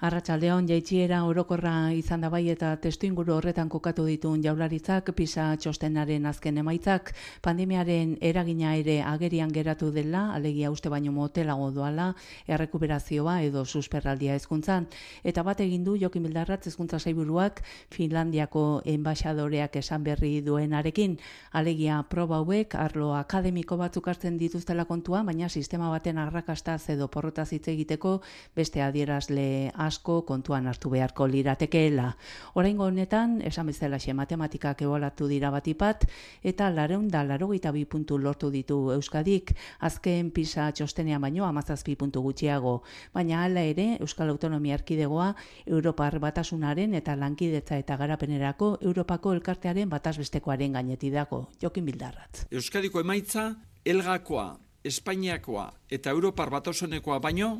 arratsaldeon. 0.00 0.66
Jaitxiera 0.68 1.22
orokorra 1.24 1.92
izan 1.96 2.20
da 2.20 2.28
bai 2.32 2.48
eta 2.52 2.74
testu 2.82 3.06
inguru 3.06 3.34
horretan 3.36 3.68
kokatu 3.72 4.04
dituen 4.06 4.42
jaularitzak 4.44 5.12
pisa 5.16 5.48
txostenaren 5.56 6.26
azken 6.26 6.58
emaitzak 6.58 7.12
pandemiaren 7.42 8.16
eragina 8.20 8.74
ere 8.76 9.00
agerian 9.02 9.52
geratu 9.52 9.90
dela, 9.92 10.32
alegia 10.34 10.70
uste 10.70 10.88
baino 10.92 11.12
motelago 11.12 11.70
doala, 11.70 12.12
errekuperazioa 12.46 13.40
edo 13.46 13.64
susperraldia 13.64 14.34
hezkuntzan 14.34 14.86
eta 15.24 15.42
bat 15.42 15.60
egin 15.60 15.84
du 15.84 15.96
Jokin 15.96 16.26
Bildarratz 16.26 16.66
hezkuntza 16.66 16.98
saiburuak 16.98 17.62
Finlandiako 17.94 18.82
enbaixadoreak 18.84 19.76
esan 19.80 20.04
berri 20.04 20.40
duenarekin, 20.44 21.18
alegia 21.52 22.02
proba 22.10 22.40
hauek 22.42 22.74
arlo 22.74 23.12
akademiko 23.16 23.76
batzuk 23.80 24.08
hartzen 24.08 24.36
dituztela 24.38 24.84
kontua, 24.84 25.22
baina 25.22 25.48
sistema 25.48 25.88
baten 25.90 26.18
arrakastaz 26.18 26.90
edo 26.92 27.08
porrotaz 27.08 27.52
hitz 27.52 27.66
egiteko 27.72 28.20
beste 28.56 28.82
adierazle 28.82 29.72
asko 29.86 30.20
kontuan 30.26 30.66
hartu 30.66 30.90
beharko 30.90 31.26
liratekeela. 31.30 32.10
Oraingo 32.54 32.84
honetan, 32.84 33.40
esan 33.46 33.70
bezala 33.70 33.98
xe 34.02 34.14
matematikak 34.14 34.82
ebolatu 34.82 35.28
dira 35.30 35.50
batipat, 35.54 36.06
eta 36.42 36.68
lareun 36.70 37.08
da 37.08 37.22
larogeita 37.24 37.72
bi 37.72 37.84
puntu 37.84 38.18
lortu 38.18 38.50
ditu 38.50 38.92
Euskadik, 38.92 39.54
azken 39.80 40.30
pisa 40.30 40.68
txostenean 40.72 41.22
baino 41.22 41.46
amazazpi 41.46 41.96
puntu 41.96 42.22
gutxiago. 42.22 42.82
Baina 43.14 43.44
hala 43.44 43.62
ere, 43.62 43.96
Euskal 44.00 44.30
Autonomia 44.30 44.74
Erkidegoa, 44.74 45.32
Europar 45.66 46.18
batasunaren 46.20 46.94
eta 46.94 47.16
lankidetza 47.16 47.78
eta 47.78 47.96
garapenerako 47.96 48.76
Europako 48.82 49.32
elkartearen 49.38 49.90
batazbestekoaren 49.90 50.78
gaineti 50.78 51.10
dago. 51.10 51.46
Jokin 51.62 51.84
bildarrat. 51.86 52.46
Euskadiko 52.50 53.00
emaitza, 53.00 53.54
Elgakoa, 53.86 54.56
Espainiakoa 54.86 55.68
eta 55.90 56.10
Europar 56.10 56.50
batasunekoa 56.50 57.18
baino 57.22 57.50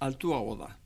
altuago 0.00 0.56
da 0.58 0.81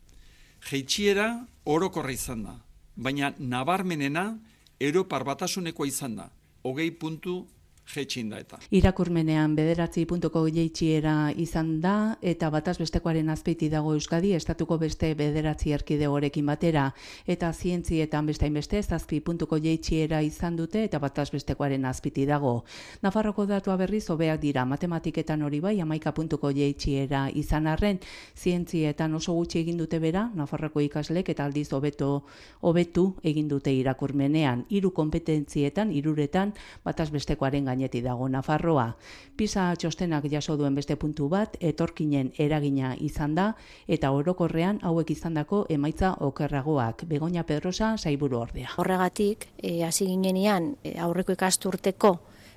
jeitxiera 0.66 1.46
orokorra 1.64 2.12
izan 2.12 2.42
da, 2.46 2.54
baina 2.96 3.32
nabarmenena 3.38 4.38
Europar 4.80 5.25
batasunekoa 5.25 5.87
izan 5.87 6.16
da, 6.16 6.30
hogei 6.64 6.90
puntu 6.90 7.46
jetxin 7.86 8.30
da 8.30 8.40
eta. 8.42 8.58
Irakurmenean 8.74 9.54
bederatzi 9.56 10.04
puntuko 10.06 10.42
jeitxiera 10.48 11.32
izan 11.36 11.80
da, 11.80 12.16
eta 12.22 12.50
bataz 12.50 12.76
bestekoaren 12.80 13.28
azpeiti 13.30 13.68
dago 13.72 13.94
Euskadi, 13.94 14.32
estatuko 14.36 14.78
beste 14.78 15.12
bederatzi 15.18 15.72
erkidegorekin 15.76 16.46
batera, 16.46 16.88
eta 17.26 17.52
zientzietan 17.52 18.26
bestain 18.26 18.54
beste, 18.54 18.82
zazpi 18.82 19.20
puntuko 19.20 19.58
jeitxiera 19.62 20.20
izan 20.22 20.56
dute, 20.56 20.84
eta 20.84 20.98
bataz 21.02 21.30
bestekoaren 21.34 21.84
azpiti 21.84 22.26
dago. 22.26 22.64
Nafarroko 23.02 23.46
datua 23.46 23.76
berriz, 23.76 24.04
hobeak 24.10 24.40
dira, 24.42 24.64
matematiketan 24.64 25.42
hori 25.42 25.60
bai, 25.60 25.76
amaika 25.80 26.12
puntuko 26.12 26.50
jeitxiera 26.50 27.26
izan 27.34 27.66
arren, 27.66 28.00
zientzietan 28.36 29.14
oso 29.14 29.34
gutxi 29.34 29.60
egin 29.62 29.78
dute 29.78 30.00
bera, 30.02 30.30
Nafarroko 30.34 30.80
ikaslek, 30.80 31.30
eta 31.30 31.44
aldiz 31.46 31.70
hobeto 31.72 32.24
hobetu 32.60 33.06
egin 33.22 33.48
dute 33.48 33.72
irakurmenean, 33.72 34.64
hiru 34.70 34.90
kompetentzietan, 34.96 35.92
iruretan, 35.92 36.52
bataz 36.84 37.10
bestekoaren 37.14 37.68
gaineti 37.76 38.00
dago 38.00 38.28
Nafarroa. 38.28 38.95
Pisa 39.37 39.75
txostenak 39.76 40.25
jaso 40.33 40.56
duen 40.56 40.75
beste 40.75 40.97
puntu 40.97 41.28
bat, 41.28 41.56
etorkinen 41.61 42.33
eragina 42.38 42.95
izan 42.99 43.35
da, 43.37 43.50
eta 43.87 44.11
orokorrean 44.16 44.80
hauek 44.83 45.11
izandako 45.12 45.66
emaitza 45.68 46.14
okerragoak. 46.21 47.04
Begoña 47.06 47.45
Pedrosa, 47.45 47.97
saiburu 47.99 48.40
ordea. 48.40 48.73
Horregatik, 48.78 49.49
e, 49.59 49.85
hasi 49.85 50.06
ginenean 50.06 50.76
e, 50.83 50.97
aurreko 50.99 51.37
ikasturteko 51.37 52.16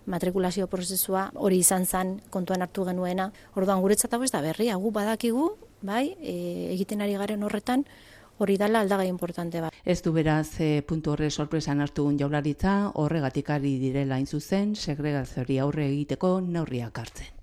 matrikulazio 0.09 0.67
prozesua 0.67 1.29
hori 1.35 1.59
izan 1.59 1.85
zen 1.85 2.19
kontuan 2.31 2.63
hartu 2.63 2.85
genuena. 2.87 3.31
Orduan 3.55 3.81
guretzat 3.81 4.13
hau 4.13 4.23
ez 4.23 4.31
da 4.31 4.41
berria, 4.41 4.77
gu 4.79 4.91
badakigu, 4.91 5.49
bai, 5.81 6.15
e, 6.21 6.71
egiten 6.73 7.01
ari 7.01 7.19
garen 7.19 7.43
horretan, 7.43 7.83
hori 8.39 8.57
dala 8.57 8.83
aldagai 8.83 9.07
importante 9.07 9.61
bat. 9.61 9.75
Ez 9.85 10.01
du 10.01 10.13
beraz 10.15 10.59
e, 10.59 10.81
puntu 10.81 11.13
horre 11.13 11.29
sorpresan 11.29 11.81
hartu 11.81 12.09
jaularitza, 12.19 12.91
horregatik 12.95 13.49
ari 13.55 13.77
direla 13.79 14.19
inzuzen, 14.19 14.75
segregazioari 14.75 15.59
aurre 15.59 15.89
egiteko 15.91 16.39
neurriak 16.41 17.03
hartzen. 17.03 17.38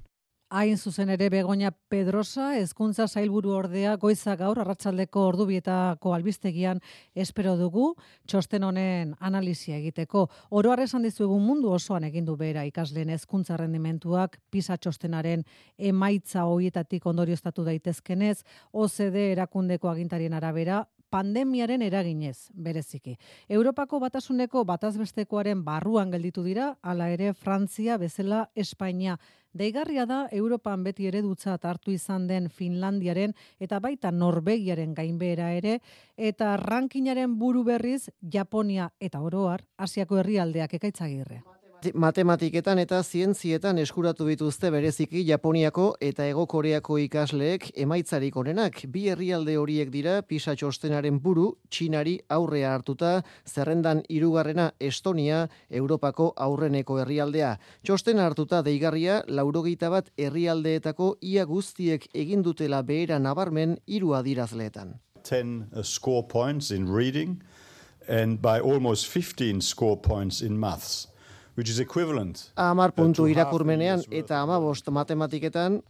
Hain 0.56 0.78
zuzen 0.78 1.10
ere 1.12 1.26
Begoña 1.28 1.68
Pedrosa, 1.92 2.54
hezkuntza 2.56 3.04
sailburu 3.06 3.50
ordea 3.52 3.90
goiza 4.00 4.38
gaur 4.40 4.56
arratsaldeko 4.62 5.26
ordubietako 5.28 6.14
albistegian 6.16 6.80
espero 7.24 7.58
dugu 7.60 7.90
txosten 8.24 8.64
honen 8.64 9.12
analizia 9.20 9.76
egiteko. 9.76 10.30
Oro 10.48 10.72
esan 10.86 11.04
dizuegun 11.04 11.44
mundu 11.44 11.74
osoan 11.76 12.08
egin 12.08 12.24
du 12.24 12.38
bera 12.40 12.64
ikasleen 12.64 13.12
hezkuntza 13.12 13.60
rendimentuak 13.60 14.40
pisa 14.50 14.78
txostenaren 14.78 15.44
emaitza 15.76 16.48
hoietatik 16.48 17.04
ondorioztatu 17.04 17.62
daitezkenez, 17.62 18.40
OCD 18.72 19.32
erakundeko 19.36 19.92
agintarien 19.92 20.32
arabera 20.32 20.86
pandemiaren 21.10 21.82
eraginez, 21.82 22.50
bereziki. 22.52 23.16
Europako 23.48 24.00
batasuneko 24.02 24.64
batazbestekoaren 24.64 25.62
barruan 25.64 26.10
gelditu 26.10 26.42
dira, 26.42 26.76
hala 26.82 27.10
ere 27.14 27.32
Frantzia 27.34 27.96
bezala 27.98 28.46
Espainia 28.56 29.18
Deigarria 29.56 30.04
da 30.06 30.26
Europan 30.32 30.82
beti 30.84 31.06
eredutzat 31.08 31.64
hartu 31.64 31.94
izan 31.94 32.26
den 32.28 32.50
Finlandiaren 32.52 33.32
eta 33.60 33.80
baita 33.80 34.12
Norvegiaren 34.12 34.92
gainbehera 34.94 35.50
ere 35.56 35.78
eta 36.16 36.56
rankinaren 36.60 37.38
buru 37.40 37.64
berriz 37.64 38.10
Japonia 38.20 38.90
eta 39.00 39.20
oroar 39.24 39.64
Asiako 39.78 40.20
herrialdeak 40.20 40.76
ekaitzagirre 40.80 41.55
matematiketan 41.94 42.78
eta 42.82 43.02
zientzietan 43.02 43.78
eskuratu 43.78 44.26
dituzte 44.26 44.70
bereziki 44.70 45.20
Japoniako 45.28 45.86
eta 46.00 46.26
Ego 46.26 46.46
Koreako 46.46 46.98
ikasleek 46.98 47.68
emaitzarik 47.84 48.36
onenak. 48.36 48.80
Bi 48.88 49.06
herrialde 49.12 49.56
horiek 49.60 49.90
dira 49.94 50.20
Pisa 50.22 50.54
txostenaren 50.56 51.20
buru 51.22 51.46
Txinari 51.70 52.16
aurrea 52.28 52.74
hartuta, 52.74 53.22
zerrendan 53.46 54.02
hirugarrena 54.08 54.70
Estonia, 54.80 55.46
Europako 55.70 56.32
aurreneko 56.36 57.00
herrialdea. 57.02 57.56
Txosten 57.82 58.18
hartuta 58.18 58.62
deigarria, 58.62 59.22
laurogeita 59.28 59.90
bat 59.90 60.12
herrialdeetako 60.16 61.16
ia 61.20 61.44
guztiek 61.44 62.08
egin 62.14 62.42
dutela 62.42 62.82
behera 62.82 63.18
nabarmen 63.18 63.76
hiru 63.86 64.14
adirazleetan. 64.14 64.96
10 65.22 65.66
uh, 65.72 65.82
score 65.82 66.22
points 66.22 66.70
in 66.70 66.86
reading 66.88 67.42
and 68.08 68.40
by 68.40 68.60
almost 68.60 69.06
15 69.06 69.60
score 69.60 69.96
points 69.96 70.40
in 70.40 70.58
maths. 70.58 71.08
Amar 72.56 72.92
puntu 72.92 73.26
irakurmenean 73.26 74.02
eta 74.10 74.42
amabost 74.44 74.88
matematiketan. 74.92 75.82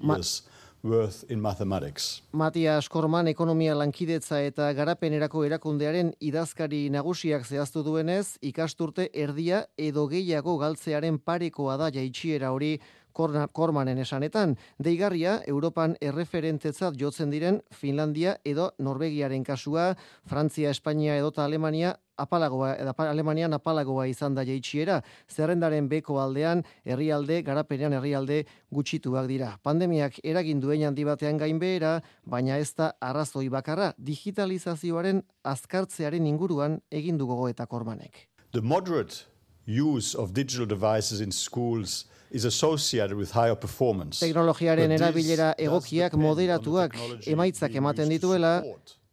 Yes. 0.00 0.42
worth 0.86 1.24
in 1.28 1.40
mathematics. 1.40 2.22
Matias 2.32 2.88
Korman 2.88 3.28
ekonomia 3.28 3.74
lankidetza 3.74 4.40
eta 4.46 4.70
garapenerako 4.76 5.44
erakundearen 5.46 6.12
idazkari 6.20 6.86
nagusiak 6.94 7.46
zehaztu 7.46 7.82
duenez, 7.86 8.36
ikasturte 8.42 9.08
erdia 9.12 9.64
edo 9.76 10.06
gehiago 10.08 10.56
galtzearen 10.58 11.18
parekoa 11.18 11.76
da 11.76 11.90
jaitsiera 11.90 12.52
hori 12.54 12.76
kormanen 13.16 13.98
esanetan. 13.98 14.56
Deigarria, 14.78 15.40
Europan 15.48 15.96
erreferentetzat 16.00 16.98
jotzen 17.00 17.30
diren 17.32 17.62
Finlandia 17.72 18.36
edo 18.44 18.72
Norvegiaren 18.78 19.44
kasua, 19.44 19.94
Frantzia, 20.26 20.70
Espainia 20.70 21.16
edo 21.16 21.32
Alemania 21.36 21.96
apalagoa, 22.16 22.74
Alemanian 23.08 23.52
apalagoa 23.56 24.06
izan 24.08 24.34
da 24.34 24.44
jaitsiera, 24.44 25.00
zerrendaren 25.28 25.88
beko 25.88 26.18
aldean, 26.20 26.62
herrialde, 26.84 27.42
garapenean 27.46 27.96
herrialde 27.98 28.42
gutxituak 28.72 29.28
dira. 29.28 29.52
Pandemiak 29.62 30.18
eragin 30.24 30.60
duen 30.60 30.86
handi 30.88 31.04
batean 31.04 31.38
gainbehera, 31.38 32.00
baina 32.24 32.58
ez 32.58 32.72
da 32.74 32.92
arrazoi 33.00 33.48
bakarra, 33.52 33.92
digitalizazioaren 33.98 35.22
azkartzearen 35.44 36.26
inguruan 36.26 36.80
egin 36.90 37.18
du 37.18 37.26
gogoeta 37.26 37.66
kormanek. 37.66 38.28
The 38.52 38.62
moderate 38.62 39.26
use 39.66 40.14
of 40.14 40.32
digital 40.32 40.66
devices 40.66 41.20
in 41.20 41.32
schools 41.32 42.06
is 42.30 42.44
associated 42.44 43.16
with 43.16 43.32
higher 43.32 43.56
performance. 43.56 44.20
Teknologiaren 44.20 44.92
erabilera 44.98 45.54
egokiak 45.58 46.14
moderatuak 46.14 46.96
emaitzak 47.26 47.74
ematen 47.74 48.08
dituela 48.08 48.62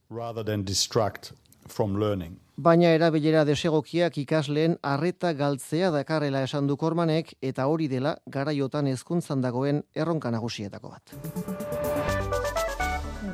rather 0.09 0.43
than 0.43 0.63
distract 0.63 1.33
from 1.67 1.99
learning. 1.99 2.39
Baina 2.57 2.91
erabilera 2.93 3.41
desegokiak 3.49 4.17
ikasleen 4.21 4.77
arreta 4.83 5.33
galtzea 5.33 5.89
dakarrela 5.95 6.43
esan 6.45 6.67
du 6.67 6.77
kormanek 6.77 7.33
eta 7.41 7.65
hori 7.65 7.87
dela 7.89 8.17
garaiotan 8.29 8.87
hezkuntzan 8.93 9.41
dagoen 9.41 9.83
erronka 9.95 10.31
nagusietako 10.31 10.93
bat. 10.93 12.02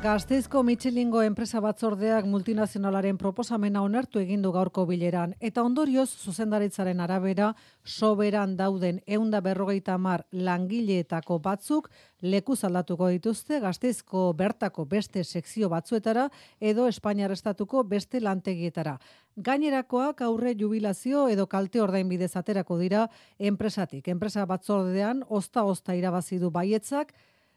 Gazteizko 0.00 0.62
Michelingo 0.64 1.20
enpresa 1.20 1.60
batzordeak 1.60 2.24
multinazionalaren 2.24 3.18
proposamena 3.20 3.82
onartu 3.84 4.16
egindu 4.22 4.48
gaurko 4.54 4.86
bileran 4.88 5.34
eta 5.44 5.60
ondorioz 5.60 6.06
zuzendaritzaren 6.24 7.02
arabera 7.04 7.50
soberan 7.84 8.54
dauden 8.56 9.02
eunda 9.04 9.42
berrogeita 9.44 9.98
mar 10.00 10.22
langileetako 10.32 11.36
batzuk 11.44 11.90
leku 12.22 12.56
zaldatuko 12.56 13.10
dituzte 13.12 13.60
Gazteizko 13.60 14.22
bertako 14.38 14.86
beste 14.88 15.20
sekzio 15.22 15.68
batzuetara 15.68 16.30
edo 16.60 16.86
Espainiar 16.88 17.34
estatuko 17.36 17.82
beste 17.84 18.22
lantegietara. 18.24 18.96
Gainerakoak 19.36 20.22
aurre 20.24 20.54
jubilazio 20.56 21.26
edo 21.28 21.44
kalte 21.46 21.82
ordain 21.84 22.08
bidez 22.08 22.38
aterako 22.40 22.78
dira 22.78 23.10
enpresatik. 23.38 24.08
Enpresa 24.08 24.46
batzordean 24.46 25.26
osta-osta 25.28 25.94
irabazi 25.94 26.38
du 26.38 26.50
baietzak, 26.50 27.12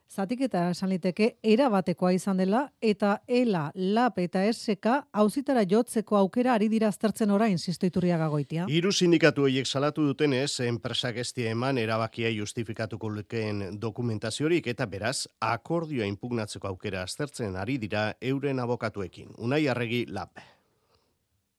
zatiketa 0.10 0.70
esan 0.70 0.90
liteke 0.90 1.30
erabatekoa 1.44 2.12
izan 2.14 2.38
dela 2.38 2.64
eta 2.82 3.18
ELA, 3.28 3.72
LAP 3.76 4.20
eta 4.26 4.44
SK 4.52 4.98
auzitara 5.24 5.64
jotzeko 5.70 6.18
aukera 6.18 6.54
ari 6.54 6.70
dira 6.70 6.88
aztertzen 6.88 7.32
orain 7.32 7.56
insistoiturriaga 7.58 8.28
goitia. 8.30 8.68
Hiru 8.70 8.92
sindikatu 8.92 9.48
horiek 9.48 9.68
salatu 9.68 10.06
dutenez, 10.06 10.60
enpresak 10.68 11.18
estia 11.24 11.52
eman 11.52 11.78
erabakia 11.78 12.30
justifikatuko 12.36 13.10
lukeen 13.10 13.80
dokumentaziorik 13.82 14.68
eta 14.68 14.86
beraz, 14.86 15.28
akordioa 15.42 16.06
impugnatzeko 16.06 16.68
aukera 16.68 17.04
aztertzen 17.04 17.56
ari 17.56 17.78
dira 17.78 18.12
euren 18.22 18.60
abokatuekin. 18.60 19.34
Unai 19.38 19.68
arregi 19.68 20.06
LAP. 20.10 20.46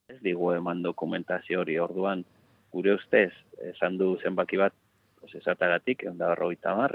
Ez 0.08 0.20
digu 0.22 0.52
eman 0.52 0.82
dokumentazio 0.82 1.60
hori 1.60 1.78
orduan, 1.78 2.24
gure 2.72 2.94
ustez, 2.94 3.32
esan 3.72 3.98
du 3.98 4.16
zenbaki 4.22 4.58
bat 4.60 4.74
pues 5.24 5.34
esatagatik, 5.40 6.02
egun 6.04 6.18
da 6.18 6.34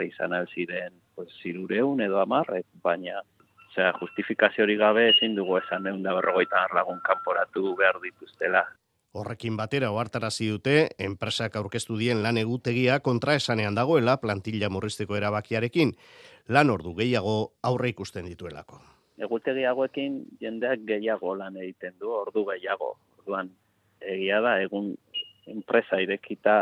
izan 0.05 0.33
alziren, 0.33 0.93
pues, 1.19 1.35
zirureun 1.43 1.99
edo 1.99 2.21
amarre, 2.21 2.61
baina, 2.83 3.21
osea, 3.69 3.91
justifikazio 3.99 4.63
hori 4.63 4.77
gabe 4.79 5.09
ezin 5.09 5.33
dugu 5.35 5.57
esan 5.59 5.87
egun 5.91 6.03
da 6.03 6.13
berrogeita 6.15 6.67
lagun 6.75 7.01
kanporatu 7.03 7.75
behar 7.75 7.99
dituztela. 8.03 8.61
Horrekin 9.11 9.57
batera 9.57 9.89
ohartarazi 9.91 10.47
dute 10.53 10.75
enpresak 11.07 11.57
aurkeztu 11.59 11.97
dien 11.97 12.21
lan 12.23 12.37
egutegia 12.37 12.99
kontraesanean 13.03 13.75
dagoela 13.75 14.15
plantilla 14.21 14.69
murrizteko 14.69 15.17
erabakiarekin 15.17 15.91
lan 16.55 16.69
ordu 16.69 16.93
gehiago 17.01 17.35
aurre 17.63 17.89
ikusten 17.89 18.29
dituelako. 18.31 18.79
Egutegi 19.19 19.65
hauekin 19.67 20.21
jendeak 20.39 20.85
gehiago 20.87 21.33
lan 21.35 21.57
egiten 21.57 21.97
du, 21.99 22.13
ordu 22.21 22.45
gehiago. 22.53 22.93
Orduan 23.19 23.49
egia 23.99 24.39
da 24.45 24.55
egun 24.61 24.93
enpresa 25.51 25.99
irekita 25.99 26.61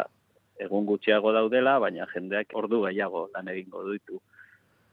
egun 0.57 0.87
gutxiago 0.89 1.35
daudela, 1.35 1.77
baina 1.79 2.07
jendeak 2.15 2.55
ordu 2.55 2.81
gehiago 2.87 3.27
lan 3.35 3.53
egingo 3.53 3.83
ditu. 3.91 4.17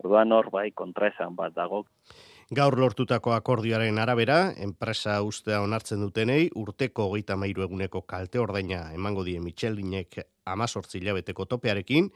Orduan 0.03 0.33
hor 0.33 0.51
bai 0.51 0.71
kontraesan 0.73 1.37
bat 1.37 1.55
dago. 1.55 1.85
Gaur 2.55 2.77
lortutako 2.79 3.33
akordioaren 3.33 3.99
arabera, 3.99 4.53
enpresa 4.61 5.21
ustea 5.25 5.63
onartzen 5.65 6.03
dutenei, 6.05 6.51
urteko 6.61 7.09
hogeita 7.09 7.37
mairu 7.41 7.65
eguneko 7.65 8.03
kalte 8.03 8.39
ordaina 8.39 8.91
emango 8.93 9.25
die 9.25 9.41
Michelinek 9.41 10.19
amazortzi 10.45 11.01
hilabeteko 11.01 11.47
topearekin, 11.49 12.11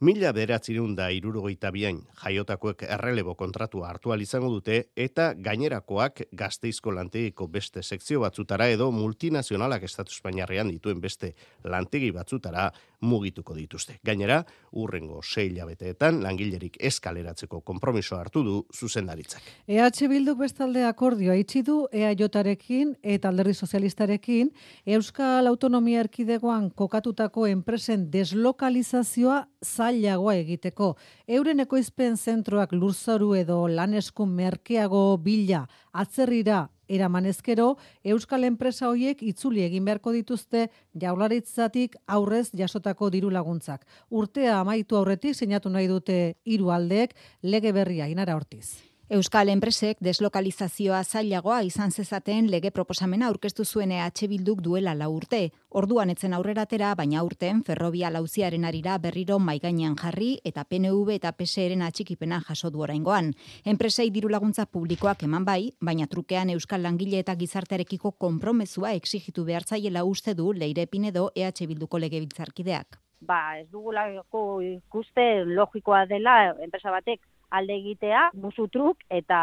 Mila 0.00 0.30
beratzirun 0.32 0.94
da 0.96 1.10
irurogeita 1.12 1.68
biain 1.74 1.98
jaiotakoek 2.22 2.86
errelebo 2.86 3.34
kontratua 3.36 3.90
hartu 3.90 4.14
izango 4.16 4.48
dute 4.48 4.78
eta 4.96 5.34
gainerakoak 5.34 6.22
gazteizko 6.32 6.90
lantegiko 6.90 7.46
beste 7.46 7.82
sekzio 7.82 8.20
batzutara 8.20 8.68
edo 8.68 8.90
multinazionalak 8.92 9.82
estatu 9.82 10.10
espainiarrean 10.16 10.70
dituen 10.70 11.02
beste 11.02 11.34
lantegi 11.64 12.10
batzutara 12.12 12.72
mugituko 13.00 13.54
dituzte. 13.56 13.98
Gainera, 14.04 14.42
urrengo 14.72 15.20
sei 15.22 15.48
hilabeteetan 15.48 16.20
langilerik 16.22 16.76
eskaleratzeko 16.90 17.60
konpromiso 17.66 18.16
hartu 18.16 18.42
du 18.44 18.56
zuzendaritzak. 18.74 19.42
EH 19.66 20.08
Bilduk 20.10 20.38
bestalde 20.38 20.84
akordioa 20.84 21.36
itxi 21.40 21.62
du 21.66 21.86
EAJarekin 21.92 22.96
eta 23.02 23.28
Alderdi 23.28 23.54
Sozialistarekin 23.54 24.50
Euskal 24.86 25.46
Autonomia 25.46 26.00
Erkidegoan 26.00 26.70
kokatutako 26.70 27.46
enpresen 27.46 28.10
deslokalizazioa 28.12 29.46
zailagoa 29.64 30.34
egiteko. 30.40 30.96
Euren 31.28 31.60
ekoizpen 31.60 32.16
zentroak 32.16 32.72
lurzoru 32.72 33.34
edo 33.34 33.62
laneskun 33.68 34.34
merkeago 34.34 35.16
bila 35.18 35.66
atzerrira 35.92 36.68
eramanezkero, 36.90 37.76
Euskal 38.04 38.44
enpresa 38.48 38.88
hoiek 38.90 39.22
itzuli 39.22 39.64
egin 39.64 39.86
beharko 39.86 40.12
dituzte 40.16 40.66
jaularitzatik 41.00 41.96
aurrez 42.06 42.48
jasotako 42.52 43.10
diru 43.14 43.30
laguntzak. 43.30 43.86
Urtea 44.10 44.58
amaitu 44.60 44.98
aurretik 44.98 45.38
sinatu 45.38 45.70
nahi 45.70 45.88
dute 45.88 46.20
hiru 46.44 46.70
aldeek 46.74 47.14
lege 47.42 47.72
berria 47.72 48.10
inara 48.10 48.34
hortiz. 48.36 48.89
Euskal 49.10 49.48
enpresek 49.50 49.98
deslokalizazioa 50.06 51.00
zailagoa 51.02 51.56
izan 51.66 51.90
zezaten 51.90 52.46
lege 52.50 52.70
proposamena 52.70 53.26
aurkeztu 53.26 53.64
zuen 53.64 53.90
EH 53.90 54.28
Bilduk 54.30 54.60
duela 54.62 54.92
la 54.94 55.08
urte. 55.10 55.40
Orduan 55.80 56.12
etzen 56.12 56.36
aurreratera, 56.36 56.92
baina 56.94 57.24
urten 57.26 57.64
ferrobia 57.66 58.12
lauziaren 58.14 58.68
arira 58.68 58.98
berriro 59.02 59.40
maigainean 59.40 59.96
jarri 59.98 60.28
eta 60.44 60.62
PNV 60.62 61.16
eta 61.16 61.32
PSRen 61.32 61.82
atxikipena 61.82 62.38
jaso 62.46 62.70
du 62.70 62.84
oraingoan. 62.86 63.32
Enpresei 63.64 64.12
diru 64.14 64.30
laguntza 64.30 64.66
publikoak 64.66 65.26
eman 65.26 65.44
bai, 65.44 65.72
baina 65.80 66.06
trukean 66.06 66.54
Euskal 66.54 66.86
langile 66.86 67.18
eta 67.18 67.34
gizartearekiko 67.34 68.12
konpromezua 68.12 68.94
exigitu 68.94 69.44
behartzaiela 69.44 70.04
uste 70.04 70.36
du 70.38 70.52
Leire 70.52 70.86
Pinedo 70.86 71.32
EH 71.34 71.66
Bilduko 71.66 71.98
legebiltzarkideak. 71.98 73.00
Ba, 73.26 73.58
ez 73.58 73.66
dugulako 73.74 74.62
ikusten 74.62 75.50
logikoa 75.58 76.06
dela 76.06 76.54
enpresa 76.62 76.94
batek 76.94 77.26
alde 77.50 77.74
egitea, 77.76 78.30
musu 78.42 78.66
truk 78.72 79.02
eta 79.10 79.40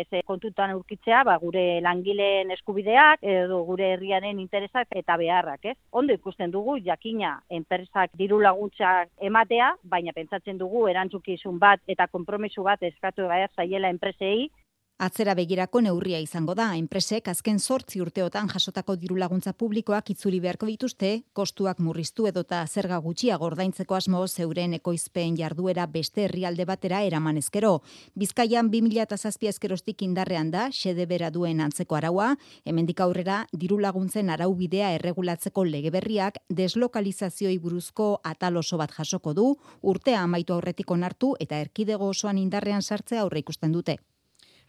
ez 0.00 0.22
kontutan 0.26 0.72
aurkitzea, 0.74 1.22
ba, 1.28 1.36
gure 1.42 1.80
langileen 1.84 2.50
eskubideak 2.56 3.22
edo 3.22 3.62
gure 3.68 3.92
herriaren 3.94 4.40
interesak 4.40 4.88
eta 4.96 5.16
beharrak, 5.20 5.64
ez? 5.72 5.76
Ondo 5.92 6.16
ikusten 6.16 6.50
dugu 6.50 6.78
jakina 6.84 7.36
enpresak 7.60 8.16
diru 8.18 8.40
laguntzak 8.40 9.10
ematea, 9.30 9.74
baina 9.84 10.12
pentsatzen 10.16 10.58
dugu 10.58 10.86
erantzukizun 10.88 11.58
bat 11.58 11.80
eta 11.86 12.08
konpromisu 12.08 12.64
bat 12.66 12.82
eskatu 12.82 13.28
behar 13.28 13.50
zaiela 13.56 13.90
enpresei 13.92 14.50
Atzera 15.00 15.32
begirako 15.32 15.80
neurria 15.80 16.18
izango 16.20 16.52
da, 16.52 16.66
enpresek 16.76 17.28
azken 17.32 17.56
sortzi 17.58 18.02
urteotan 18.04 18.50
jasotako 18.52 18.98
diru 19.00 19.14
laguntza 19.16 19.54
publikoak 19.62 20.10
itzuli 20.12 20.42
beharko 20.44 20.66
dituzte, 20.68 21.12
kostuak 21.32 21.80
murriztu 21.80 22.26
edota 22.28 22.58
zerga 22.66 22.98
gutxia 23.00 23.38
gordaintzeko 23.40 23.96
asmo 23.96 24.20
zeuren 24.28 24.74
ekoizpen 24.76 25.38
jarduera 25.38 25.86
beste 25.86 26.26
herrialde 26.26 26.66
batera 26.68 27.00
eraman 27.08 27.40
ezkero. 27.40 27.70
Bizkaian 28.14 28.68
2000 28.68 29.00
eta 29.06 29.16
zazpi 29.16 29.48
ezkerostik 29.48 30.04
indarrean 30.04 30.52
da, 30.52 30.68
xede 30.68 31.08
bera 31.08 31.32
duen 31.32 31.64
antzeko 31.64 31.96
araua, 31.96 32.34
hemendik 32.66 33.00
aurrera 33.00 33.46
diru 33.56 33.80
laguntzen 33.80 34.28
araubidea 34.28 34.92
erregulatzeko 34.98 35.64
lege 35.64 35.96
berriak 35.96 36.42
deslokalizazioi 36.50 37.56
buruzko 37.56 38.12
atal 38.34 38.60
oso 38.60 38.76
bat 38.76 38.92
jasoko 39.00 39.32
du, 39.32 39.48
urtea 39.80 40.20
amaitu 40.28 40.60
aurretik 40.60 40.90
onartu 40.90 41.38
eta 41.40 41.56
erkidego 41.56 42.12
osoan 42.12 42.36
indarrean 42.36 42.82
sartzea 42.82 43.24
aurre 43.24 43.40
ikusten 43.48 43.72
dute. 43.72 43.96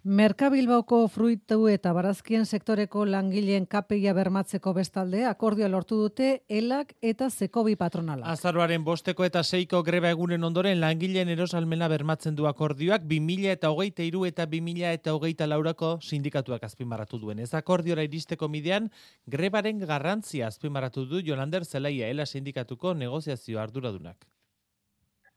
Merkabilbauko 0.01 1.03
fruitu 1.13 1.67
eta 1.69 1.91
barazkien 1.93 2.47
sektoreko 2.49 3.03
langileen 3.05 3.67
kapeia 3.69 4.15
bermatzeko 4.17 4.71
bestalde 4.73 5.27
akordioa 5.29 5.67
lortu 5.69 5.99
dute 5.99 6.29
elak 6.49 6.95
eta 7.05 7.27
zekobi 7.29 7.75
patronala. 7.77 8.25
Azaroaren 8.31 8.81
bosteko 8.83 9.27
eta 9.27 9.43
seiko 9.43 9.83
greba 9.85 10.09
egunen 10.09 10.43
ondoren 10.43 10.79
langileen 10.81 11.29
erosalmena 11.29 11.87
bermatzen 11.87 12.33
du 12.33 12.47
akordioak 12.49 13.05
2000 13.05 13.51
eta 13.51 13.69
hogeita 13.69 14.01
iru 14.01 14.25
eta 14.25 14.47
2000 14.49 14.89
eta 14.89 15.13
hogeita 15.13 15.45
laurako 15.45 15.99
sindikatuak 16.01 16.63
azpimarratu 16.63 17.19
duen. 17.19 17.37
Ez 17.37 17.53
akordiora 17.53 18.01
iristeko 18.01 18.49
midean 18.49 18.89
grebaren 19.27 19.85
garrantzia 19.85 20.47
azpimarratu 20.47 21.05
du 21.05 21.21
Jolander 21.21 21.63
Zelaia 21.63 22.09
ela 22.09 22.25
sindikatuko 22.25 22.95
negoziazio 22.95 23.61
arduradunak. 23.61 24.25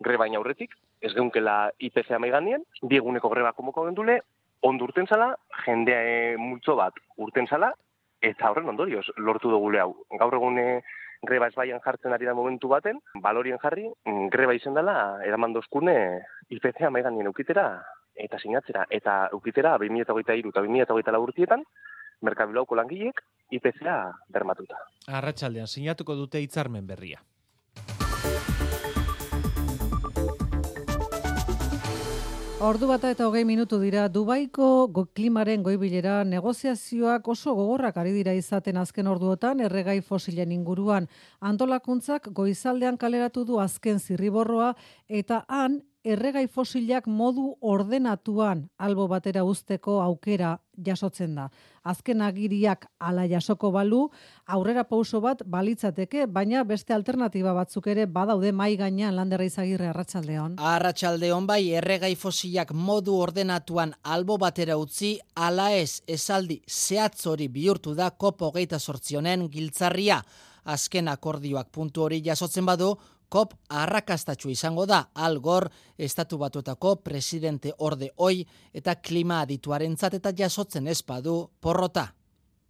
grebaina 0.05 0.37
aurretik, 0.37 0.75
ez 1.01 1.13
geunkela 1.15 1.71
IPC 1.79 2.11
amaiganien, 2.17 2.65
bi 2.83 2.97
eguneko 2.97 3.29
greba 3.33 3.53
komoko 3.53 3.85
gendule, 3.87 4.19
ondu 4.65 4.89
urten 4.89 5.07
zala, 5.07 5.35
jendea 5.65 6.03
e, 6.03 6.37
multzo 6.41 6.77
bat 6.79 6.97
urten 7.21 7.47
zala, 7.47 7.73
eta 8.25 8.51
horren 8.51 8.71
ondorioz 8.73 9.05
lortu 9.17 9.51
dugule 9.53 9.83
hau. 9.83 9.91
Gaur 10.21 10.39
egune 10.41 10.67
greba 11.25 11.49
ezbaian 11.49 11.83
jartzen 11.85 12.13
ari 12.13 12.29
da 12.29 12.35
momentu 12.37 12.69
baten, 12.69 13.01
balorien 13.23 13.61
jarri, 13.63 13.87
mm, 14.05 14.29
greba 14.33 14.55
izen 14.57 14.77
dela, 14.77 14.97
eraman 15.25 15.53
dozkune 15.57 15.97
IPC 16.53 16.87
amaiganien 16.89 17.29
eukitera, 17.31 17.69
eta 18.15 18.39
sinatzera, 18.39 18.87
eta 18.91 19.29
eukitera 19.33 19.77
2008 19.81 20.55
eta 20.55 20.63
2008 20.63 21.23
urtietan, 21.29 21.65
Merkabilauko 22.25 22.77
langilek 22.79 23.21
IPCA 23.53 23.97
bermatuta. 24.33 24.79
Arratxaldean, 25.19 25.69
sinatuko 25.69 26.15
dute 26.17 26.41
hitzarmen 26.41 26.87
berria. 26.87 27.21
Ordu 32.65 32.87
bata 32.89 33.11
eta 33.13 33.27
hogei 33.29 33.43
minutu 33.45 33.77
dira, 33.77 34.07
Dubaiko 34.09 34.87
go 34.89 35.03
klimaren 35.13 35.61
goibilera 35.67 36.23
negoziazioak 36.25 37.27
oso 37.29 37.53
gogorrak 37.53 37.99
ari 38.01 38.15
dira 38.15 38.33
izaten 38.33 38.79
azken 38.81 39.11
orduotan 39.13 39.61
erregai 39.67 39.99
fosilen 40.01 40.55
inguruan. 40.57 41.05
Antolakuntzak 41.45 42.31
goizaldean 42.33 42.97
kaleratu 42.97 43.45
du 43.45 43.59
azken 43.61 44.01
zirriborroa 44.01 44.71
eta 45.21 45.43
han 45.45 45.83
erregai 46.05 46.47
fosilak 46.53 47.07
modu 47.09 47.55
ordenatuan 47.65 48.67
albo 48.77 49.07
batera 49.09 49.43
usteko 49.45 50.01
aukera 50.05 50.59
jasotzen 50.87 51.35
da. 51.39 51.49
Azken 51.85 52.21
agiriak 52.23 52.87
ala 53.01 53.25
jasoko 53.29 53.71
balu, 53.73 54.03
aurrera 54.47 54.85
pauso 54.85 55.21
bat 55.25 55.43
balitzateke, 55.47 56.27
baina 56.27 56.65
beste 56.65 56.95
alternatiba 56.95 57.55
batzuk 57.57 57.89
ere 57.93 58.07
badaude 58.07 58.53
mai 58.53 58.77
gainean 58.77 59.17
landerra 59.17 59.49
izagirre 59.49 59.89
arratsaldeon. 59.89 60.59
Arratsaldeon 60.59 61.47
bai 61.47 61.63
erregai 61.81 62.15
fosilak 62.17 62.73
modu 62.73 63.17
ordenatuan 63.17 63.95
albo 64.03 64.37
batera 64.39 64.77
utzi, 64.77 65.19
ala 65.35 65.73
ez 65.73 66.03
esaldi 66.07 66.61
zehatz 66.69 67.27
hori 67.27 67.49
bihurtu 67.49 67.95
da 67.95 68.11
kopo 68.11 68.53
geita 68.53 68.79
sortzionen 68.79 69.49
giltzarria. 69.49 70.21
Azken 70.65 71.09
akordioak 71.13 71.69
puntu 71.69 72.07
hori 72.07 72.23
jasotzen 72.25 72.65
badu, 72.65 72.95
COP 73.29 73.55
arrakastatxu 73.69 74.51
izango 74.51 74.87
da 74.87 75.05
Algor 75.15 75.69
estatu 75.99 76.39
batuetako 76.39 76.97
presidente 76.97 77.73
orde 77.79 78.11
oi 78.17 78.45
eta 78.73 78.95
klima 78.95 79.41
adituarentzat 79.41 80.15
eta 80.15 80.33
jasotzen 80.33 80.89
espadu 80.89 81.51
porrota. 81.61 82.09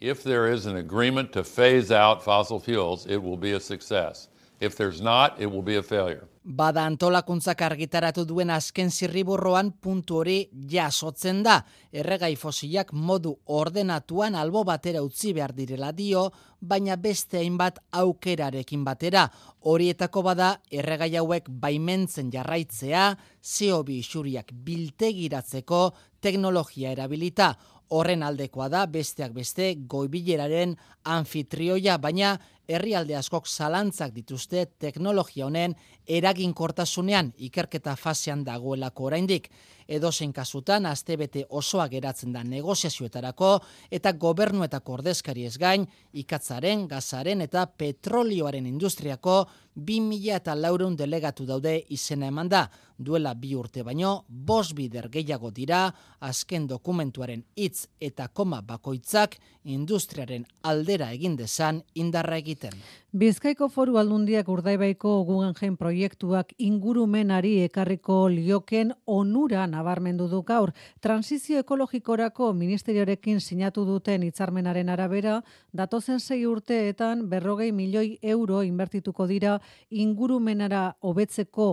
If 0.01 0.23
there 0.23 0.53
is 0.53 0.67
an 0.67 0.77
agreement 0.77 1.33
to 1.33 1.45
phase 1.45 1.91
out 1.91 2.23
fossil 2.23 2.61
fuels, 2.61 3.07
it 3.07 3.23
will 3.23 3.37
be 3.37 3.53
a 3.53 3.61
success. 3.61 4.29
If 4.65 4.77
there's 4.77 5.01
not, 5.01 5.37
it 5.39 5.51
will 5.53 5.63
be 5.63 5.77
a 5.77 5.83
failure. 5.83 6.25
Bada 6.45 6.83
antolakuntzak 6.85 7.63
argitaratu 7.65 8.27
duen 8.29 8.51
azken 8.53 8.91
zirriburroan 8.93 9.71
puntu 9.81 10.19
hori 10.19 10.37
jasotzen 10.73 11.43
da. 11.45 11.55
Erregai 11.93 12.35
fosilak 12.37 12.93
modu 12.93 13.33
ordenatuan 13.49 14.37
albo 14.37 14.61
batera 14.69 15.01
utzi 15.05 15.33
behar 15.33 15.55
direla 15.57 15.89
dio, 15.93 16.27
baina 16.61 16.97
beste 17.01 17.41
hainbat 17.41 17.81
aukerarekin 17.97 18.85
batera. 18.85 19.25
Horietako 19.65 20.23
bada 20.29 20.51
erregai 20.71 21.15
hauek 21.17 21.49
baimentzen 21.49 22.29
jarraitzea, 22.33 23.07
CO2 23.41 24.01
isuriak 24.01 24.53
biltegiratzeko 24.53 25.87
teknologia 26.21 26.93
erabilita. 26.93 27.55
Horren 27.89 28.23
aldekoa 28.25 28.69
da 28.73 28.85
besteak 28.89 29.33
beste 29.33 29.75
goibileraren 29.89 30.77
anfitrioia, 31.05 31.97
baina 31.97 32.39
herrialde 32.69 33.17
askok 33.17 33.49
zalantzak 33.49 34.15
dituzte 34.15 34.67
teknologia 34.81 35.47
honen 35.47 35.75
eraginkortasunean 36.07 37.33
ikerketa 37.39 37.97
fasean 37.97 38.45
dagoelako 38.45 39.05
oraindik 39.11 39.51
edozein 39.89 40.33
kasutan 40.33 40.87
astebete 40.87 41.45
osoa 41.49 41.89
geratzen 41.89 42.33
da 42.33 42.45
negoziazioetarako 42.45 43.59
eta 43.91 44.13
gobernuetako 44.13 44.93
ordezkari 44.99 45.45
ez 45.45 45.57
gain 45.59 45.87
ikatzaren, 46.13 46.87
gazaren 46.89 47.45
eta 47.45 47.67
petrolioaren 47.67 48.67
industriako 48.67 49.45
2000 49.77 50.37
eta 50.37 50.55
laureun 50.55 50.97
delegatu 50.97 51.47
daude 51.47 51.81
izena 51.91 52.29
eman 52.31 52.49
da. 52.49 52.69
Duela 52.97 53.35
bi 53.35 53.57
urte 53.59 53.83
baino, 53.83 54.25
bos 54.29 54.73
bider 54.73 55.09
gehiago 55.11 55.51
dira, 55.51 55.89
azken 56.21 56.69
dokumentuaren 56.71 57.43
hitz 57.57 57.89
eta 58.01 58.29
koma 58.29 58.61
bakoitzak 58.63 59.35
industriaren 59.65 60.47
aldera 60.63 61.11
egin 61.13 61.35
dezan 61.37 61.83
indarra 61.95 62.39
egiten. 62.39 62.73
Bizkaiko 63.15 63.69
foru 63.71 63.95
aldundiak 64.01 64.49
urdaibaiko 64.51 65.11
Guggenheim 65.29 65.77
proiektuak 65.79 66.49
ingurumenari 66.59 67.53
ekarriko 67.63 68.17
lioken 68.33 68.91
onura 69.07 69.69
nabarmendu 69.71 70.27
du 70.33 70.41
gaur. 70.43 70.73
Transizio 70.99 71.63
ekologikorako 71.63 72.51
ministerioarekin 72.59 73.39
sinatu 73.39 73.87
duten 73.87 74.27
hitzarmenaren 74.27 74.91
arabera, 74.91 75.39
datozen 75.71 76.19
sei 76.19 76.43
urteetan 76.51 77.29
berrogei 77.31 77.71
milioi 77.71 78.19
euro 78.35 78.65
inbertituko 78.67 79.31
dira 79.31 79.61
ingurumenara 79.91 80.85
hobetzeko 80.99 81.73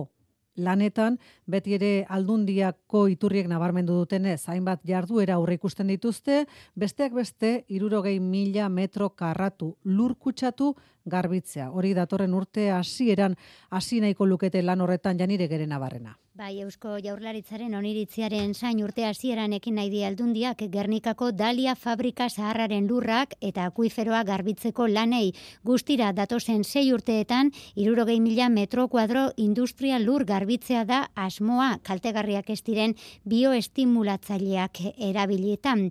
lanetan, 0.56 1.18
beti 1.46 1.76
ere 1.78 1.90
aldundiako 2.08 3.06
iturriek 3.12 3.48
nabarmendu 3.48 3.96
dutenez, 4.02 4.42
hainbat 4.52 4.82
jarduera 4.88 5.38
aurre 5.38 5.56
ikusten 5.56 5.88
dituzte, 5.88 6.44
besteak 6.76 7.14
beste, 7.16 7.64
irurogei 7.68 8.18
mila 8.20 8.68
metro 8.68 9.10
karratu 9.16 9.76
lurkutsatu 9.84 10.74
garbitzea. 11.04 11.70
Hori 11.70 11.94
datorren 11.94 12.34
urte 12.34 12.70
hasieran 12.70 13.36
hasi 13.70 14.00
nahiko 14.00 14.26
lukete 14.26 14.62
lan 14.62 14.80
horretan 14.80 15.18
janire 15.18 15.48
gere 15.48 15.66
nabarrena. 15.66 16.16
Bai, 16.32 16.62
Eusko 16.64 16.94
Jaurlaritzaren 17.04 17.74
oniritziaren 17.76 18.54
sain 18.54 18.78
urte 18.80 19.04
hasieran 19.04 19.52
ekin 19.52 19.74
nahi 19.76 19.90
di 19.92 20.00
aldundiak 20.08 20.62
Gernikako 20.72 21.28
Dalia 21.36 21.74
fabrika 21.76 22.30
zaharraren 22.30 22.86
lurrak 22.88 23.36
eta 23.44 23.66
akuiferoa 23.68 24.22
garbitzeko 24.24 24.86
lanei 24.88 25.34
guztira 25.62 26.08
datozen 26.16 26.64
sei 26.64 26.86
urteetan 26.96 27.52
irurogei 27.76 28.18
mila 28.24 28.48
metro 28.48 28.88
kuadro 28.88 29.28
industria 29.36 29.98
lur 30.00 30.24
garbitzea 30.24 30.86
da 30.88 31.04
asmoa 31.14 31.78
kaltegarriak 31.84 32.48
ez 32.48 32.62
diren 32.64 32.96
bioestimulatzaileak 33.28 34.86
erabilietan 35.12 35.90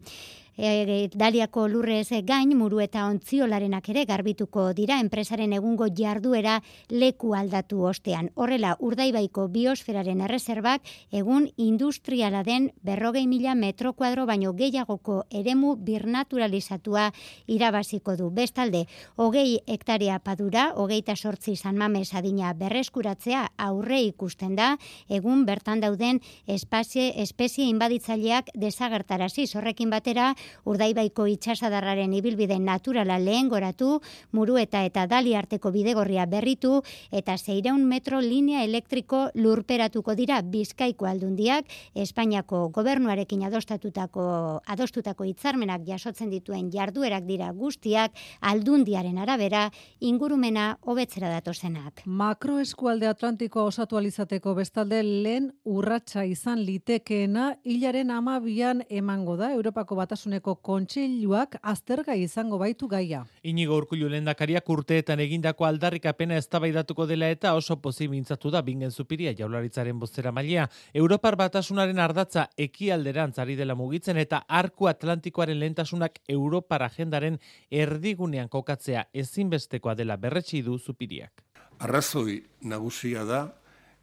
e, 0.62 1.10
daliako 1.14 1.68
lurrez 1.68 2.10
gain 2.24 2.54
muru 2.58 2.80
eta 2.84 3.08
ontziolarenak 3.10 3.90
ere 3.90 4.06
garbituko 4.06 4.72
dira 4.78 5.00
enpresaren 5.02 5.54
egungo 5.58 5.88
jarduera 5.98 6.60
leku 6.90 7.34
aldatu 7.36 7.82
ostean. 7.90 8.30
Horrela, 8.36 8.76
urdaibaiko 8.80 9.48
biosferaren 9.50 10.22
erreserbak 10.22 10.86
egun 11.12 11.48
industriala 11.58 12.44
den 12.44 12.70
berrogei 12.84 13.26
mila 13.28 13.56
metro 13.56 13.94
kuadro 13.94 14.26
baino 14.26 14.54
gehiagoko 14.54 15.24
eremu 15.30 15.76
birnaturalizatua 15.76 17.10
irabaziko 17.48 18.16
du. 18.16 18.30
Bestalde, 18.30 18.86
hogei 19.16 19.60
hektarea 19.68 20.20
padura, 20.20 20.72
hogeita 20.76 21.16
sortzi 21.16 21.56
San 21.56 21.78
Mames 21.78 22.14
adina 22.14 22.54
berreskuratzea 22.54 23.48
aurre 23.58 24.02
ikusten 24.04 24.56
da, 24.56 24.76
egun 25.10 25.46
bertan 25.46 25.82
dauden 25.82 26.22
espazie, 26.46 27.12
espezie 27.22 27.66
inbaditzaileak 27.72 28.54
desagertarazi 28.56 29.48
horrekin 29.56 29.90
batera 29.90 30.36
urdaibaiko 30.66 31.28
itxasadarraren 31.28 32.14
ibilbide 32.14 32.60
naturala 32.60 33.18
lehen 33.20 33.50
goratu, 33.50 34.00
muru 34.32 34.58
eta 34.58 35.08
dali 35.08 35.36
arteko 35.36 35.72
bidegorria 35.72 36.26
berritu, 36.26 36.82
eta 37.12 37.38
zeireun 37.38 37.86
metro 37.86 38.22
linea 38.22 38.64
elektriko 38.64 39.30
lurperatuko 39.36 40.16
dira 40.16 40.42
bizkaiko 40.42 41.06
aldundiak, 41.06 41.66
Espainiako 41.96 42.70
gobernuarekin 42.74 43.44
adostatutako, 43.48 44.24
adostutako 44.68 45.26
hitzarmenak 45.28 45.86
jasotzen 45.88 46.30
dituen 46.32 46.70
jarduerak 46.72 47.26
dira 47.28 47.52
guztiak, 47.52 48.16
aldundiaren 48.42 49.18
arabera, 49.22 49.68
ingurumena 50.00 50.78
hobetzera 50.82 51.30
datozenak. 51.30 52.04
Makroeskualde 52.06 53.08
Atlantiko 53.08 53.66
osatu 53.70 53.98
alizateko 53.98 54.56
bestalde 54.58 55.02
lehen 55.04 55.52
urratsa 55.66 56.26
izan 56.26 56.62
litekeena 56.66 57.52
hilaren 57.64 58.12
amabian 58.12 58.84
emango 58.90 59.38
da 59.38 59.52
Europako 59.54 59.96
Batasun 60.00 60.34
Batasuneko 60.42 60.62
kontseiluak 60.62 61.58
azterga 61.62 62.16
izango 62.16 62.58
baitu 62.58 62.88
gaia. 62.88 63.26
Inigo 63.44 63.78
Urkullu 63.78 64.10
lehendakariak 64.10 64.68
urteetan 64.70 65.20
egindako 65.20 65.66
aldarrikapena 65.66 66.36
eztabaidatuko 66.38 67.06
dela 67.06 67.30
eta 67.30 67.54
oso 67.54 67.78
pozimintzatu 67.78 68.50
da 68.50 68.62
bingen 68.62 68.92
zupiria 68.92 69.34
jaularitzaren 69.34 70.00
bozera 70.00 70.32
mailea. 70.32 70.68
Europar 70.94 71.36
Batasunaren 71.36 72.00
ardatza 72.00 72.48
ekialderantz 72.58 73.38
ari 73.40 73.56
dela 73.56 73.76
mugitzen 73.76 74.18
eta 74.18 74.44
arku 74.48 74.88
atlantikoaren 74.88 75.60
lehentasunak 75.60 76.20
Europar 76.28 76.84
agendaren 76.84 77.40
erdigunean 77.70 78.50
kokatzea 78.50 79.06
ezinbestekoa 79.14 79.96
dela 79.96 80.18
berretsi 80.18 80.62
du 80.62 80.80
zupiriak. 80.80 81.44
Arrazoi 81.80 82.42
nagusia 82.62 83.26
da 83.26 83.48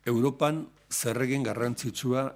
Europan 0.07 0.69
zerregin 0.91 1.43
garrantzitsua 1.43 2.31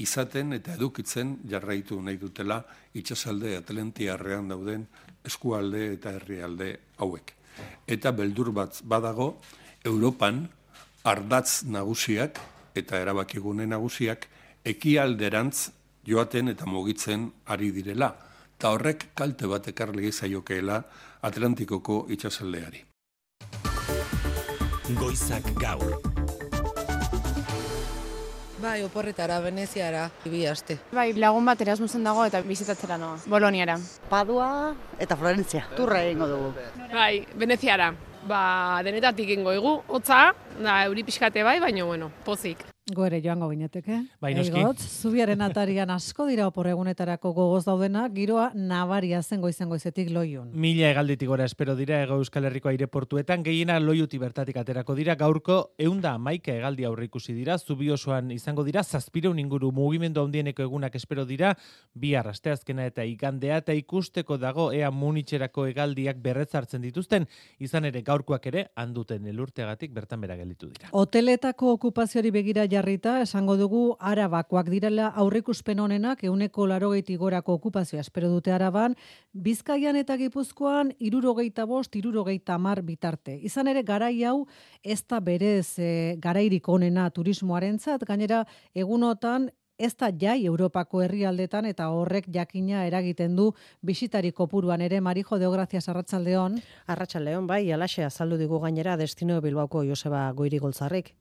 izaten 0.00 0.54
eta 0.56 0.74
edukitzen 0.78 1.36
jarraitu 1.48 2.00
nahi 2.02 2.18
dutela 2.20 2.60
itxasalde 2.96 3.56
atlentiarrean 3.58 4.48
dauden 4.48 4.86
eskualde 5.24 5.92
eta 5.94 6.14
herrialde 6.16 6.70
hauek. 6.98 7.34
Eta 7.86 8.12
beldur 8.16 8.52
bat 8.56 8.80
badago, 8.84 9.34
Europan 9.84 10.46
ardatz 11.04 11.64
nagusiak 11.64 12.40
eta 12.76 13.00
erabakigune 13.00 13.66
nagusiak 13.66 14.26
ekialderantz 14.64 15.70
joaten 16.06 16.52
eta 16.52 16.66
mugitzen 16.66 17.30
ari 17.46 17.70
direla, 17.72 18.12
eta 18.56 18.72
horrek 18.74 19.10
kalte 19.16 19.48
bat 19.48 19.68
ekarri 19.72 20.12
zaiokeela 20.12 20.82
Atlantikoko 21.22 22.06
itxasaldeari. 22.08 22.84
Goizak 25.00 25.52
gaur. 25.60 26.19
Bai, 28.60 28.82
oporretara, 28.84 29.38
Veneziara, 29.40 30.10
bi 30.28 30.42
aste. 30.46 30.76
Bai, 30.92 31.14
lagun 31.16 31.46
bat 31.48 31.60
Erasmusen 31.64 32.04
dago 32.04 32.26
eta 32.28 32.42
bizitatzera 32.44 32.98
noa, 33.00 33.16
Boloniara. 33.32 33.78
Padua 34.10 34.48
eta 35.00 35.16
Florentzia. 35.16 35.64
Turra 35.78 36.02
egingo 36.04 36.28
dugu. 36.28 36.50
Bai, 36.92 37.24
Veneziara. 37.40 37.94
Ba, 38.28 38.42
denetatik 38.84 39.32
ingo 39.32 39.54
egu, 39.56 39.78
hotza, 39.88 40.26
da, 40.58 40.82
euri 40.90 41.06
pixkate 41.08 41.46
bai, 41.46 41.56
baina, 41.62 41.88
bueno, 41.88 42.12
pozik. 42.26 42.69
Goere 42.90 43.20
joango 43.22 43.46
gineteke. 43.52 44.00
Bai, 44.20 44.32
noski. 44.34 44.56
Eigot, 44.58 44.80
zubiaren 44.80 45.40
atarian 45.44 45.92
asko 45.94 46.24
dira 46.26 46.46
oporregunetarako 46.48 47.30
gogoz 47.36 47.62
daudena, 47.66 48.06
giroa 48.10 48.48
nabaria 48.54 49.20
zen 49.22 49.40
goizen 49.44 49.68
goizetik 49.70 50.08
loiun. 50.10 50.48
Mila 50.58 50.88
egalditik 50.90 51.28
gora 51.30 51.44
espero 51.46 51.76
dira 51.78 52.00
Ego 52.02 52.16
Euskal 52.18 52.48
Herriko 52.48 52.70
aireportuetan, 52.72 53.44
gehiena 53.46 53.76
loiuti 53.78 54.18
bertatik 54.18 54.58
aterako 54.58 54.96
dira, 54.98 55.14
gaurko 55.14 55.58
eunda 55.78 56.16
maika 56.18 56.56
egaldi 56.56 56.86
aurre 56.88 57.06
ikusi 57.06 57.34
dira, 57.36 57.58
zubi 57.58 57.92
osoan 57.94 58.32
izango 58.34 58.64
dira, 58.66 58.82
zazpireun 58.82 59.38
inguru 59.38 59.70
mugimendu 59.76 60.24
handieneko 60.24 60.66
egunak 60.66 60.98
espero 60.98 61.24
dira, 61.28 61.54
bi 61.94 62.16
arrasteazkena 62.18 62.88
eta 62.90 63.06
igandea, 63.06 63.60
eta 63.62 63.76
ikusteko 63.76 64.40
dago 64.40 64.70
ea 64.72 64.90
munitxerako 64.90 65.68
egaldiak 65.70 66.18
berretzartzen 66.24 66.82
dituzten, 66.82 67.28
izan 67.60 67.86
ere 67.86 68.02
gaurkoak 68.02 68.50
ere, 68.50 68.66
handuten 68.74 69.30
elurteagatik 69.30 69.94
bertan 69.94 70.26
bera 70.26 70.40
gelditu 70.40 70.72
dira. 70.74 70.90
Hoteletako 70.90 71.76
okupazioari 71.78 72.34
begira 72.34 72.66
jarrita, 72.70 73.18
esango 73.20 73.56
dugu 73.58 73.80
arabakoak 73.98 74.70
direla 74.72 75.08
aurrikuspen 75.22 75.80
honenak 75.82 76.24
euneko 76.24 76.66
larogeiti 76.70 77.16
gorako 77.20 77.58
okupazioa 77.58 78.00
espero 78.00 78.30
dute 78.30 78.52
araban, 78.52 78.96
Bizkaian 79.32 79.96
eta 80.00 80.16
Gipuzkoan 80.16 80.94
irurogeita 80.98 81.66
bost, 81.66 81.96
irurogeita 81.96 82.58
mar 82.58 82.82
bitarte. 82.82 83.36
Izan 83.42 83.68
ere, 83.68 83.82
garai 83.82 84.14
hau 84.24 84.46
ez 84.82 85.02
da 85.06 85.20
berez 85.20 85.78
e, 85.78 86.16
garairik 86.18 86.68
onena 86.68 87.10
turismoarentzat, 87.10 88.06
gainera 88.08 88.44
egunotan 88.74 89.50
ez 89.80 89.94
da 89.96 90.10
jai 90.12 90.44
Europako 90.44 91.00
herrialdetan 91.04 91.66
eta 91.70 91.88
horrek 91.96 92.28
jakina 92.34 92.84
eragiten 92.86 93.36
du 93.36 93.50
bisitari 93.80 94.32
kopuruan 94.32 94.84
ere 94.84 95.00
Marijo 95.00 95.38
de 95.38 95.48
Gracias 95.48 95.88
Arratsaldeon. 95.88 96.60
Arratsaldeon 96.86 97.46
bai, 97.46 97.64
alaxe 97.72 98.04
azaldu 98.04 98.36
digu 98.36 98.60
gainera 98.60 98.96
destino 99.00 99.40
Bilbaoko 99.40 99.84
Joseba 99.88 100.30
Goiri 100.32 100.58
Goltzarrik. 100.58 101.14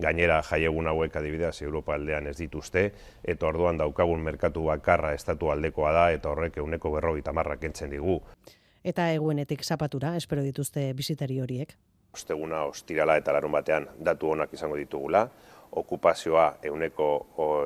Gainera 0.00 0.40
jaiegun 0.42 0.88
hauek 0.90 1.16
adibidez 1.16 1.62
Europa 1.62 1.94
aldean 1.94 2.26
ez 2.26 2.36
dituzte, 2.38 2.92
eta 3.22 3.46
orduan 3.46 3.78
daukagun 3.78 4.20
merkatu 4.20 4.64
bakarra 4.66 5.14
estatu 5.14 5.50
aldekoa 5.50 5.92
da, 5.92 6.04
eta 6.10 6.30
horrek 6.30 6.58
euneko 6.58 6.90
berrogeita 6.96 7.32
marrak 7.32 7.64
entzen 7.64 7.90
digu. 7.90 8.20
Eta 8.84 9.08
eguenetik 9.14 9.62
zapatura, 9.64 10.16
espero 10.16 10.42
dituzte 10.42 10.92
bisitari 10.92 11.40
horiek. 11.40 11.76
Osteguna 12.14 12.64
ostirala 12.68 13.16
eta 13.16 13.32
larun 13.32 13.52
batean 13.52 13.88
datu 13.98 14.30
onak 14.34 14.52
izango 14.54 14.76
ditugula, 14.76 15.28
okupazioa 15.74 16.44
euneko 16.62 17.08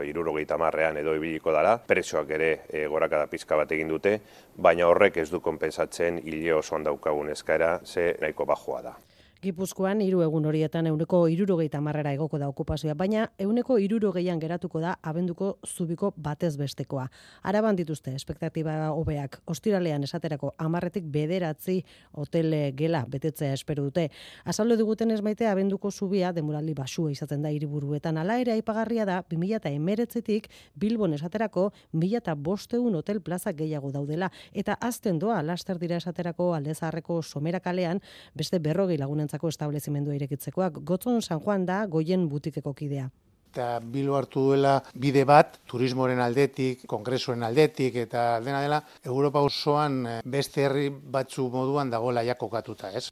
irurogeita 0.06 0.56
marrean 0.58 0.96
edo 0.96 1.14
ibiliko 1.16 1.52
dala, 1.52 1.76
presoak 1.86 2.30
ere 2.38 2.50
e, 2.68 2.86
gorakada 2.88 3.26
pizka 3.28 3.56
bat 3.60 3.72
egin 3.76 3.92
dute, 3.92 4.14
baina 4.56 4.88
horrek 4.88 5.20
ez 5.24 5.28
du 5.30 5.40
konpensatzen 5.44 6.22
hile 6.24 6.54
osoan 6.56 6.86
daukagun 6.88 7.28
eskaera, 7.34 7.78
ze 7.84 8.14
nahiko 8.20 8.46
bajoa 8.48 8.82
da. 8.82 8.96
Gipuzkoan 9.38 10.00
hiru 10.02 10.24
egun 10.24 10.48
horietan 10.50 10.88
euneko 10.90 11.20
irurogeita 11.30 11.78
marrera 11.78 12.10
egoko 12.16 12.40
da 12.42 12.48
okupazioa, 12.50 12.96
baina 12.98 13.28
euneko 13.38 13.76
irurogeian 13.78 14.40
geratuko 14.42 14.80
da 14.82 14.96
abenduko 15.06 15.52
zubiko 15.62 16.08
batez 16.16 16.56
bestekoa. 16.58 17.04
Araban 17.46 17.76
dituzte, 17.78 18.10
espektatiba 18.18 18.88
hobeak, 18.90 19.38
ostiralean 19.46 20.02
esaterako 20.02 20.50
amarretik 20.58 21.06
bederatzi 21.14 21.76
hotel 22.18 22.56
gela 22.74 23.04
betetzea 23.06 23.52
espero 23.54 23.84
dute. 23.86 24.08
Azaldo 24.44 24.74
diguten 24.74 25.12
ez 25.14 25.20
abenduko 25.46 25.92
zubia 25.92 26.32
demoraldi 26.32 26.74
basua 26.74 27.12
izaten 27.12 27.42
da 27.42 27.50
hiriburuetan 27.54 28.18
ala 28.18 28.40
ere 28.40 28.52
aipagarria 28.52 29.04
da 29.06 29.22
2000 29.22 29.54
eta 29.54 29.70
emeretzetik 29.70 30.50
Bilbon 30.74 31.14
esaterako 31.14 31.70
1000 31.92 32.16
eta 32.16 32.34
bosteun 32.34 32.96
hotel 32.96 33.20
plaza 33.20 33.52
gehiago 33.52 33.92
daudela. 33.92 34.32
Eta 34.52 34.74
azten 34.80 35.20
doa, 35.20 35.44
laster 35.44 35.78
dira 35.78 35.96
esaterako 35.96 36.54
aldezarreko 36.54 37.22
somera 37.22 37.60
kalean, 37.60 38.00
beste 38.34 38.58
berrogei 38.58 38.98
lagunen 38.98 39.27
entzako 39.28 39.52
establezimendua 39.52 40.16
irekitzekoak. 40.16 40.82
Gotzon 40.88 41.22
San 41.22 41.44
Juan 41.44 41.68
da 41.68 41.84
goien 41.86 42.28
butikeko 42.32 42.74
kidea 42.74 43.10
eta 43.48 43.80
Bilbo 43.80 44.16
hartu 44.18 44.42
duela 44.44 44.74
bide 44.94 45.24
bat 45.26 45.56
turismoren 45.66 46.20
aldetik, 46.22 46.84
kongresuen 46.86 47.42
aldetik 47.42 47.96
eta 48.04 48.40
dena 48.44 48.60
dela 48.62 48.82
Europa 49.04 49.40
osoan 49.40 50.02
beste 50.24 50.66
herri 50.66 50.88
batzu 50.90 51.48
moduan 51.50 51.90
dagoela 51.90 52.22
ja 52.22 52.36
kokatuta, 52.38 52.92
ez? 52.92 53.08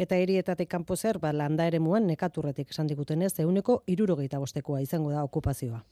Eta 0.00 0.16
hirietatik 0.16 0.70
kanpo 0.72 0.96
zer, 0.96 1.18
ba, 1.20 1.28
landa 1.36 1.66
ere 1.68 1.76
muan 1.78 2.06
nekaturretik 2.08 2.70
esan 2.72 2.86
digutenez, 2.88 3.34
euneko 3.42 3.82
irurogeita 3.92 4.38
bostekoa 4.40 4.78
izango 4.80 5.10
da 5.12 5.20
okupazioa. 5.26 5.82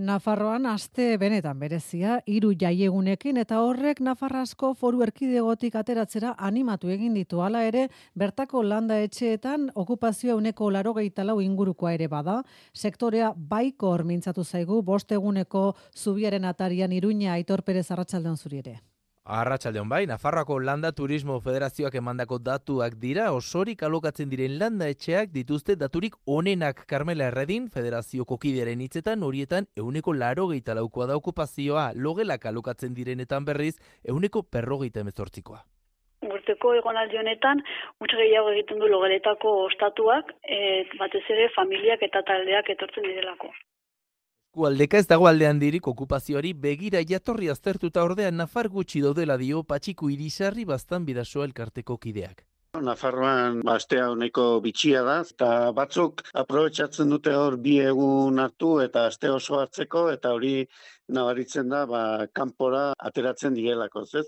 Nafarroan 0.00 0.64
aste 0.70 1.18
benetan 1.20 1.58
berezia, 1.60 2.14
hiru 2.24 2.54
jaiegunekin 2.56 3.36
eta 3.42 3.58
horrek 3.60 4.00
Nafarrasko 4.06 4.70
foru 4.80 5.02
erkidegotik 5.04 5.76
ateratzera 5.76 6.32
animatu 6.38 6.88
egin 6.94 7.18
ditu 7.18 7.42
hala 7.44 7.66
ere, 7.68 7.88
bertako 8.16 8.62
landa 8.64 8.96
etxeetan 9.04 9.68
okupazioa 9.74 10.38
uneko 10.40 10.70
larogeita 10.70 11.26
lau 11.28 11.40
ingurukoa 11.44 11.92
ere 11.98 12.08
bada, 12.08 12.38
sektorea 12.72 13.34
baiko 13.36 13.92
hormintzatu 13.92 14.44
zaigu, 14.44 14.80
bost 14.80 15.12
eguneko 15.12 15.74
zubiaren 15.92 16.48
atarian 16.48 16.96
iruña 16.96 17.34
aitor 17.36 17.60
perez 17.62 17.90
arratsaldeon 17.90 18.40
zuri 18.40 18.64
ere. 18.64 18.78
Arratsaldeon 19.30 19.88
bai, 19.88 20.06
Nafarroako 20.10 20.56
Landa 20.58 20.90
Turismo 20.90 21.36
Federazioak 21.40 21.94
emandako 21.94 22.40
datuak 22.42 22.96
dira, 22.98 23.28
osorik 23.30 23.84
alokatzen 23.86 24.26
diren 24.32 24.56
landa 24.58 24.88
etxeak 24.90 25.30
dituzte 25.30 25.76
daturik 25.78 26.16
onenak 26.26 26.82
Carmela 26.90 27.28
Erredin, 27.30 27.68
Federazioko 27.70 28.40
kideren 28.42 28.82
hitzetan 28.82 29.22
horietan 29.22 29.70
euneko 29.78 30.16
laro 30.18 30.48
gehieta 30.50 30.74
laukoa 30.74 31.06
da 31.12 31.20
okupazioa, 31.22 31.92
logelak 31.94 32.50
alokatzen 32.50 32.96
direnetan 32.98 33.46
berriz, 33.46 33.76
euneko 34.02 34.42
perrogeita 34.42 35.06
emezortzikoa. 35.06 35.62
Urteko 36.26 36.74
egon 36.82 36.98
honetan, 36.98 37.62
mutxe 38.00 38.18
gehiago 38.18 38.50
egiten 38.50 38.82
du 38.82 38.90
logeletako 38.90 39.56
ostatuak, 39.70 40.34
e, 40.42 40.88
batez 40.98 41.24
ere 41.28 41.48
familiak 41.54 42.02
eta 42.02 42.26
taldeak 42.26 42.74
etortzen 42.74 43.06
direlako. 43.06 43.54
Eskualdeka 44.50 44.98
ez 44.98 45.06
dago 45.06 45.26
aldean 45.28 45.60
dirik 45.62 45.84
okupazioari 45.86 46.50
begira 46.62 47.00
jatorri 47.08 47.48
aztertuta 47.52 48.02
ordean 48.02 48.34
nafar 48.40 48.68
gutxi 48.68 49.02
daudela 49.04 49.36
dio 49.38 49.60
patxiku 49.62 50.08
irisarri 50.10 50.64
bastan 50.70 51.04
bidasoa 51.06 51.44
elkarteko 51.46 51.96
kideak. 52.02 52.42
Nafarroan 52.88 53.60
bastea 53.68 54.08
honeko 54.10 54.48
bitxia 54.64 55.04
da, 55.06 55.20
eta 55.36 55.70
batzuk 55.78 56.24
aprobetsatzen 56.42 57.14
dute 57.14 57.36
hor 57.42 57.60
bi 57.62 57.76
egun 57.92 58.42
hartu 58.42 58.72
eta 58.82 59.06
aste 59.12 59.30
oso 59.30 59.60
hartzeko, 59.60 60.08
eta 60.18 60.34
hori 60.34 60.66
nabaritzen 61.14 61.70
da 61.70 61.86
ba, 61.86 62.02
kanpora 62.34 62.84
ateratzen 62.98 63.54
digelako, 63.54 64.02
ez? 64.18 64.26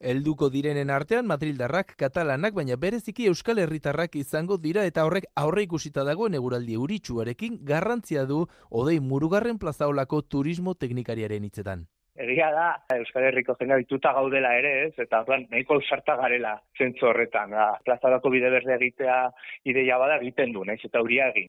Helduko 0.00 0.50
direnen 0.52 0.90
artean 0.92 1.24
Madrildarrak, 1.26 1.94
Katalanak, 1.96 2.52
baina 2.52 2.76
bereziki 2.76 3.28
Euskal 3.30 3.62
Herritarrak 3.62 4.16
izango 4.20 4.58
dira 4.60 4.84
eta 4.84 5.06
horrek 5.08 5.24
aurre 5.40 5.64
ikusita 5.64 6.04
dagoen 6.04 6.36
eguraldi 6.36 6.76
euritsuarekin 6.76 7.56
garrantzia 7.64 8.26
du 8.28 8.42
odei 8.70 8.98
murugarren 9.00 9.56
plazaolako 9.58 10.20
turismo 10.34 10.74
teknikariaren 10.74 11.48
hitzetan. 11.48 11.86
Egia 12.16 12.50
da, 12.52 12.68
Euskal 12.92 13.24
Herriko 13.28 13.56
jendea 13.58 13.80
dituta 13.80 14.12
gaudela 14.16 14.52
ere, 14.58 14.72
ez? 14.86 14.94
Eta 15.00 15.22
orduan 15.24 15.48
nahiko 15.50 15.80
ausarta 15.80 16.16
garela 16.20 16.54
zentzu 16.76 17.08
horretan, 17.08 17.56
da. 17.56 17.72
Plazarako 17.84 18.32
bide 18.36 18.52
berde 18.52 18.76
egitea 18.76 19.18
ideia 19.64 19.98
bada 20.00 20.20
egiten 20.20 20.52
du, 20.52 20.64
naiz 20.64 20.80
eta 20.84 21.00
huria 21.00 21.28
egin. 21.32 21.48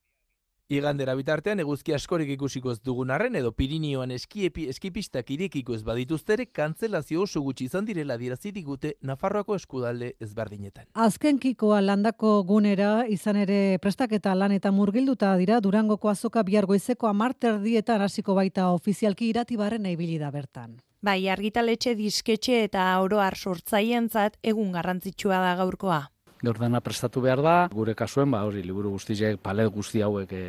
Igandera 0.68 1.14
bitartean 1.16 1.62
eguzki 1.62 1.94
askorik 1.96 2.28
ikusiko 2.34 2.74
ez 2.74 2.80
dugun 2.84 3.08
arren 3.14 3.38
edo 3.38 3.54
Pirinioan 3.56 4.10
eskiepi 4.12 4.66
eskipistak 4.68 5.30
irekiko 5.32 5.72
ez 5.72 5.78
badituztere 5.86 6.44
kantzelazio 6.58 7.22
oso 7.24 7.40
gutxi 7.40 7.64
izan 7.70 7.86
direla 7.88 8.18
dirazi 8.20 8.52
digute 8.52 8.90
Nafarroako 9.00 9.56
eskudalde 9.56 10.10
ezberdinetan. 10.20 10.84
Azken 10.92 11.38
kikoa 11.40 11.78
landako 11.80 12.34
gunera 12.50 13.06
izan 13.08 13.40
ere 13.46 13.78
prestaketa 13.80 14.34
lan 14.36 14.52
eta 14.58 14.68
murgilduta 14.68 15.32
dira 15.40 15.62
Durangoko 15.64 16.12
azoka 16.12 16.44
bihar 16.44 16.68
goizeko 16.68 17.08
amarter 17.08 17.56
dietan 17.64 18.04
hasiko 18.04 18.36
baita 18.36 18.68
ofizialki 18.74 19.30
iratibarren 19.32 19.88
ibili 19.88 20.20
da 20.20 20.28
bertan. 20.30 20.76
Bai, 21.00 21.30
argitaletxe 21.32 21.96
disketxe 21.96 22.60
eta 22.68 22.84
oroar 23.00 23.40
sortzaientzat 23.40 24.36
egun 24.52 24.76
garrantzitsua 24.76 25.40
da 25.40 25.56
gaurkoa 25.64 26.02
gaur 26.42 26.58
dena 26.58 26.80
prestatu 26.84 27.22
behar 27.24 27.42
da, 27.42 27.56
gure 27.72 27.94
kasuen, 27.98 28.30
ba, 28.30 28.44
hori, 28.46 28.62
liburu 28.62 28.92
guztiek, 28.94 29.38
palet 29.42 29.70
guzti 29.74 30.02
hauek 30.04 30.32
e, 30.32 30.44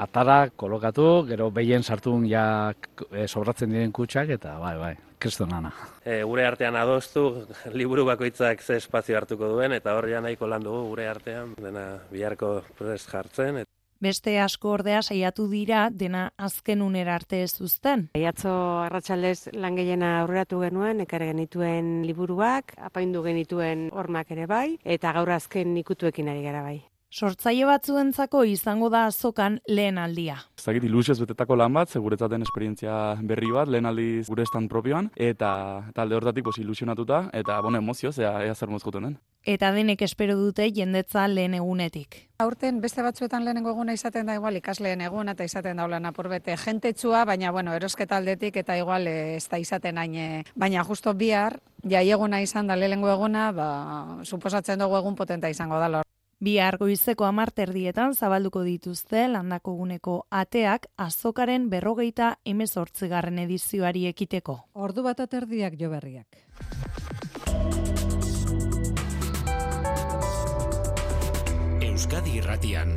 atara, 0.00 0.38
kolokatu, 0.56 1.26
gero 1.28 1.50
behien 1.52 1.84
sartun 1.84 2.24
ja 2.30 2.46
e, 3.10 3.26
sobratzen 3.26 3.72
diren 3.72 3.92
kutsak, 3.92 4.32
eta 4.38 4.56
bai, 4.62 4.74
bai, 4.80 4.94
kriston 5.20 5.52
nana. 5.52 5.74
E, 6.04 6.22
gure 6.24 6.46
artean 6.48 6.80
adostu, 6.80 7.26
liburu 7.78 8.06
bakoitzak 8.08 8.64
ze 8.64 8.80
espazio 8.80 9.20
hartuko 9.20 9.52
duen, 9.52 9.76
eta 9.76 9.96
hor 9.98 10.08
ja 10.08 10.24
nahiko 10.24 10.48
lan 10.48 10.64
dugu 10.64 10.86
gure 10.94 11.08
artean, 11.12 11.52
dena 11.60 11.88
biharko 12.12 12.60
prest 12.78 13.12
jartzen. 13.12 13.65
Beste 14.00 14.38
asko 14.40 14.74
ordea 14.76 15.00
saiatu 15.02 15.46
dira 15.48 15.86
dena 15.90 16.30
azken 16.36 16.82
unera 16.82 17.14
arte 17.16 17.42
ez 17.42 17.60
uzten. 17.60 18.08
Iatzo 18.18 18.52
arratsaldez 18.84 19.54
lan 19.54 19.78
gehiena 19.78 20.20
aurreratu 20.20 20.60
genuen, 20.60 21.00
ekare 21.06 21.30
genituen 21.32 22.02
liburuak, 22.04 22.74
apaindu 22.90 23.22
genituen 23.24 23.88
hormak 23.92 24.30
ere 24.36 24.46
bai, 24.46 24.76
eta 24.84 25.14
gaur 25.16 25.32
azken 25.38 25.76
ikutuekin 25.80 26.28
ari 26.28 26.44
gara 26.44 26.62
bai. 26.66 26.76
Sortzaile 27.16 27.64
batzuentzako 27.64 28.42
izango 28.44 28.90
da 28.92 29.04
azokan 29.06 29.60
lehen 29.70 29.96
aldia. 29.96 30.34
Zagit 30.60 30.84
ilusioz 30.84 31.16
betetako 31.22 31.56
lan 31.56 31.72
bat, 31.72 31.88
seguretzaten 31.88 32.42
esperientzia 32.44 32.96
berri 33.22 33.52
bat, 33.54 33.70
lehen 33.72 33.86
aldiz 33.86 34.26
gure 34.28 34.44
estan 34.44 34.66
propioan, 34.68 35.08
eta 35.16 35.86
talde 35.94 36.18
hortatik 36.18 36.44
pos, 36.44 36.58
ilusionatuta, 36.58 37.30
eta 37.32 37.60
bon 37.62 37.78
emozioz, 37.78 38.18
ea, 38.18 38.34
ea 38.44 38.54
zer 38.54 38.68
mozkotunen. 38.68 39.16
Eta 39.46 39.68
denek 39.70 40.00
espero 40.02 40.34
dute 40.34 40.64
jendetza 40.74 41.28
lehen 41.30 41.52
egunetik. 41.54 42.16
Aurten 42.42 42.80
beste 42.82 43.02
batzuetan 43.06 43.44
lehenengo 43.46 43.70
eguna 43.70 43.94
izaten 43.94 44.26
da 44.26 44.34
igual 44.34 44.56
ikasleen 44.58 45.04
eguna 45.06 45.36
eta 45.36 45.46
izaten 45.46 45.78
daula 45.78 46.00
napurbete 46.02 46.56
jentetsua, 46.58 47.20
baina 47.24 47.52
bueno, 47.54 47.72
erosketa 47.78 48.16
aldetik 48.18 48.58
eta 48.58 48.74
igual 48.76 49.06
eh, 49.06 49.36
ez 49.36 49.46
da 49.48 49.60
izaten 49.62 50.02
hain, 50.02 50.16
eh, 50.18 50.42
baina 50.56 50.82
justo 50.84 51.14
bihar, 51.14 51.60
jai 51.86 52.10
eguna 52.10 52.40
izan 52.42 52.66
da 52.66 52.74
lehenengo 52.74 53.12
eguna, 53.12 53.52
ba, 53.52 53.68
suposatzen 54.24 54.82
dugu 54.82 54.98
egun 54.98 55.14
potenta 55.14 55.48
izango 55.48 55.78
da 55.78 55.92
lor. 55.94 56.10
Bi 56.42 56.58
argoizeko 56.58 57.24
amarterdietan 57.24 58.18
zabalduko 58.18 58.64
dituzte 58.66 59.28
landako 59.30 59.76
guneko 59.78 60.16
ateak 60.28 60.90
azokaren 60.98 61.70
berrogeita 61.70 62.34
emezortzigarren 62.44 63.38
edizioari 63.46 64.08
ekiteko. 64.10 64.58
Ordu 64.74 65.06
bat 65.06 65.22
aterdiak 65.22 65.78
jo 65.78 65.94
berriak. 65.94 66.42
Euskadi 71.96 72.34
irratian, 72.36 72.90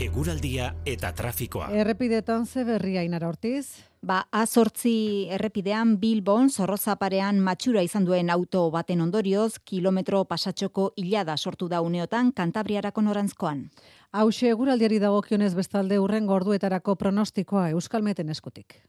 eguraldia 0.00 0.70
eta 0.88 1.10
trafikoa. 1.12 1.66
Errepidetan 1.82 2.46
ze 2.46 2.62
berria 2.64 3.02
inara 3.04 3.28
ortiz? 3.28 3.82
Ba, 4.00 4.22
azortzi 4.32 5.26
errepidean 5.36 5.98
Bilbon 6.00 6.48
zorrozaparean 6.48 7.42
matxura 7.44 7.82
izan 7.84 8.08
duen 8.08 8.32
auto 8.32 8.62
baten 8.72 9.04
ondorioz, 9.04 9.58
kilometro 9.68 10.22
pasatxoko 10.24 10.94
hilada 10.96 11.36
sortu 11.36 11.68
da 11.68 11.82
uneotan 11.84 12.32
kantabriarako 12.32 13.04
norantzkoan. 13.10 13.66
Hau 14.12 14.30
eguraldiari 14.32 14.98
dagokionez 14.98 15.52
bestalde 15.54 15.98
urren 16.00 16.24
gorduetarako 16.24 16.96
pronostikoa 16.96 17.68
Euskalmeten 17.76 18.30
eskutik. 18.30 18.80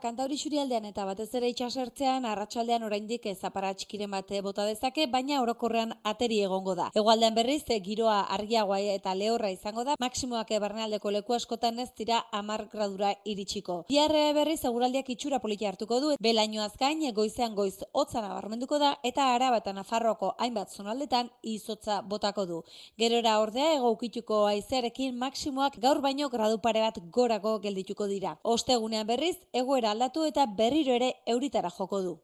Kantauri 0.00 0.38
xurialdean 0.40 0.86
eta 0.88 1.04
batez 1.04 1.28
ere 1.36 1.50
itxasertzean 1.52 2.24
arratsaldean 2.24 2.86
oraindik 2.86 3.26
ezapara 3.28 3.74
txikiren 3.76 4.10
bate 4.14 4.38
bota 4.40 4.64
dezake, 4.64 5.04
baina 5.12 5.42
orokorrean 5.42 5.92
ateri 6.08 6.38
egongo 6.40 6.72
da. 6.78 6.86
Hegoaldean 6.96 7.34
berriz 7.36 7.64
giroa 7.84 8.20
argiagoa 8.36 8.78
eta 8.94 9.12
lehorra 9.14 9.50
izango 9.52 9.84
da, 9.84 9.96
maksimoak 10.00 10.50
ebarnealdeko 10.56 11.10
leku 11.12 11.36
askotan 11.36 11.78
ez 11.84 11.90
dira 11.98 12.22
10 12.32 12.70
gradura 12.72 13.10
iritsiko. 13.24 13.76
Biarre 13.90 14.22
berriz 14.32 14.64
eguraldiak 14.64 15.10
itxura 15.12 15.38
politia 15.44 15.68
hartuko 15.68 16.00
du, 16.00 16.14
belaino 16.18 16.62
azkain 16.64 17.04
goizean 17.12 17.54
goiz 17.54 17.76
hotza 17.92 18.22
nabarmenduko 18.24 18.78
da 18.78 18.94
eta 19.04 19.34
Araba 19.34 19.58
eta 19.60 19.74
hainbat 20.38 20.70
zonaldetan 20.70 21.28
izotza 21.42 22.00
botako 22.00 22.46
du. 22.46 22.62
Gerora 22.96 23.38
ordea 23.40 23.74
egoukituko 23.74 24.46
aizearekin 24.46 25.18
maksimoak 25.18 25.78
gaur 25.78 26.00
baino 26.00 26.30
gradu 26.30 26.58
pare 26.58 26.80
bat 26.80 26.98
gorako 27.10 27.58
geldituko 27.58 28.06
dira. 28.06 28.38
Ostegunean 28.42 29.06
berriz 29.06 29.36
egoera 29.52 29.89
aldatu 29.90 30.24
eta 30.26 30.46
berriro 30.60 30.96
ere 30.96 31.12
euritara 31.26 31.70
joko 31.78 32.02
du. 32.02 32.18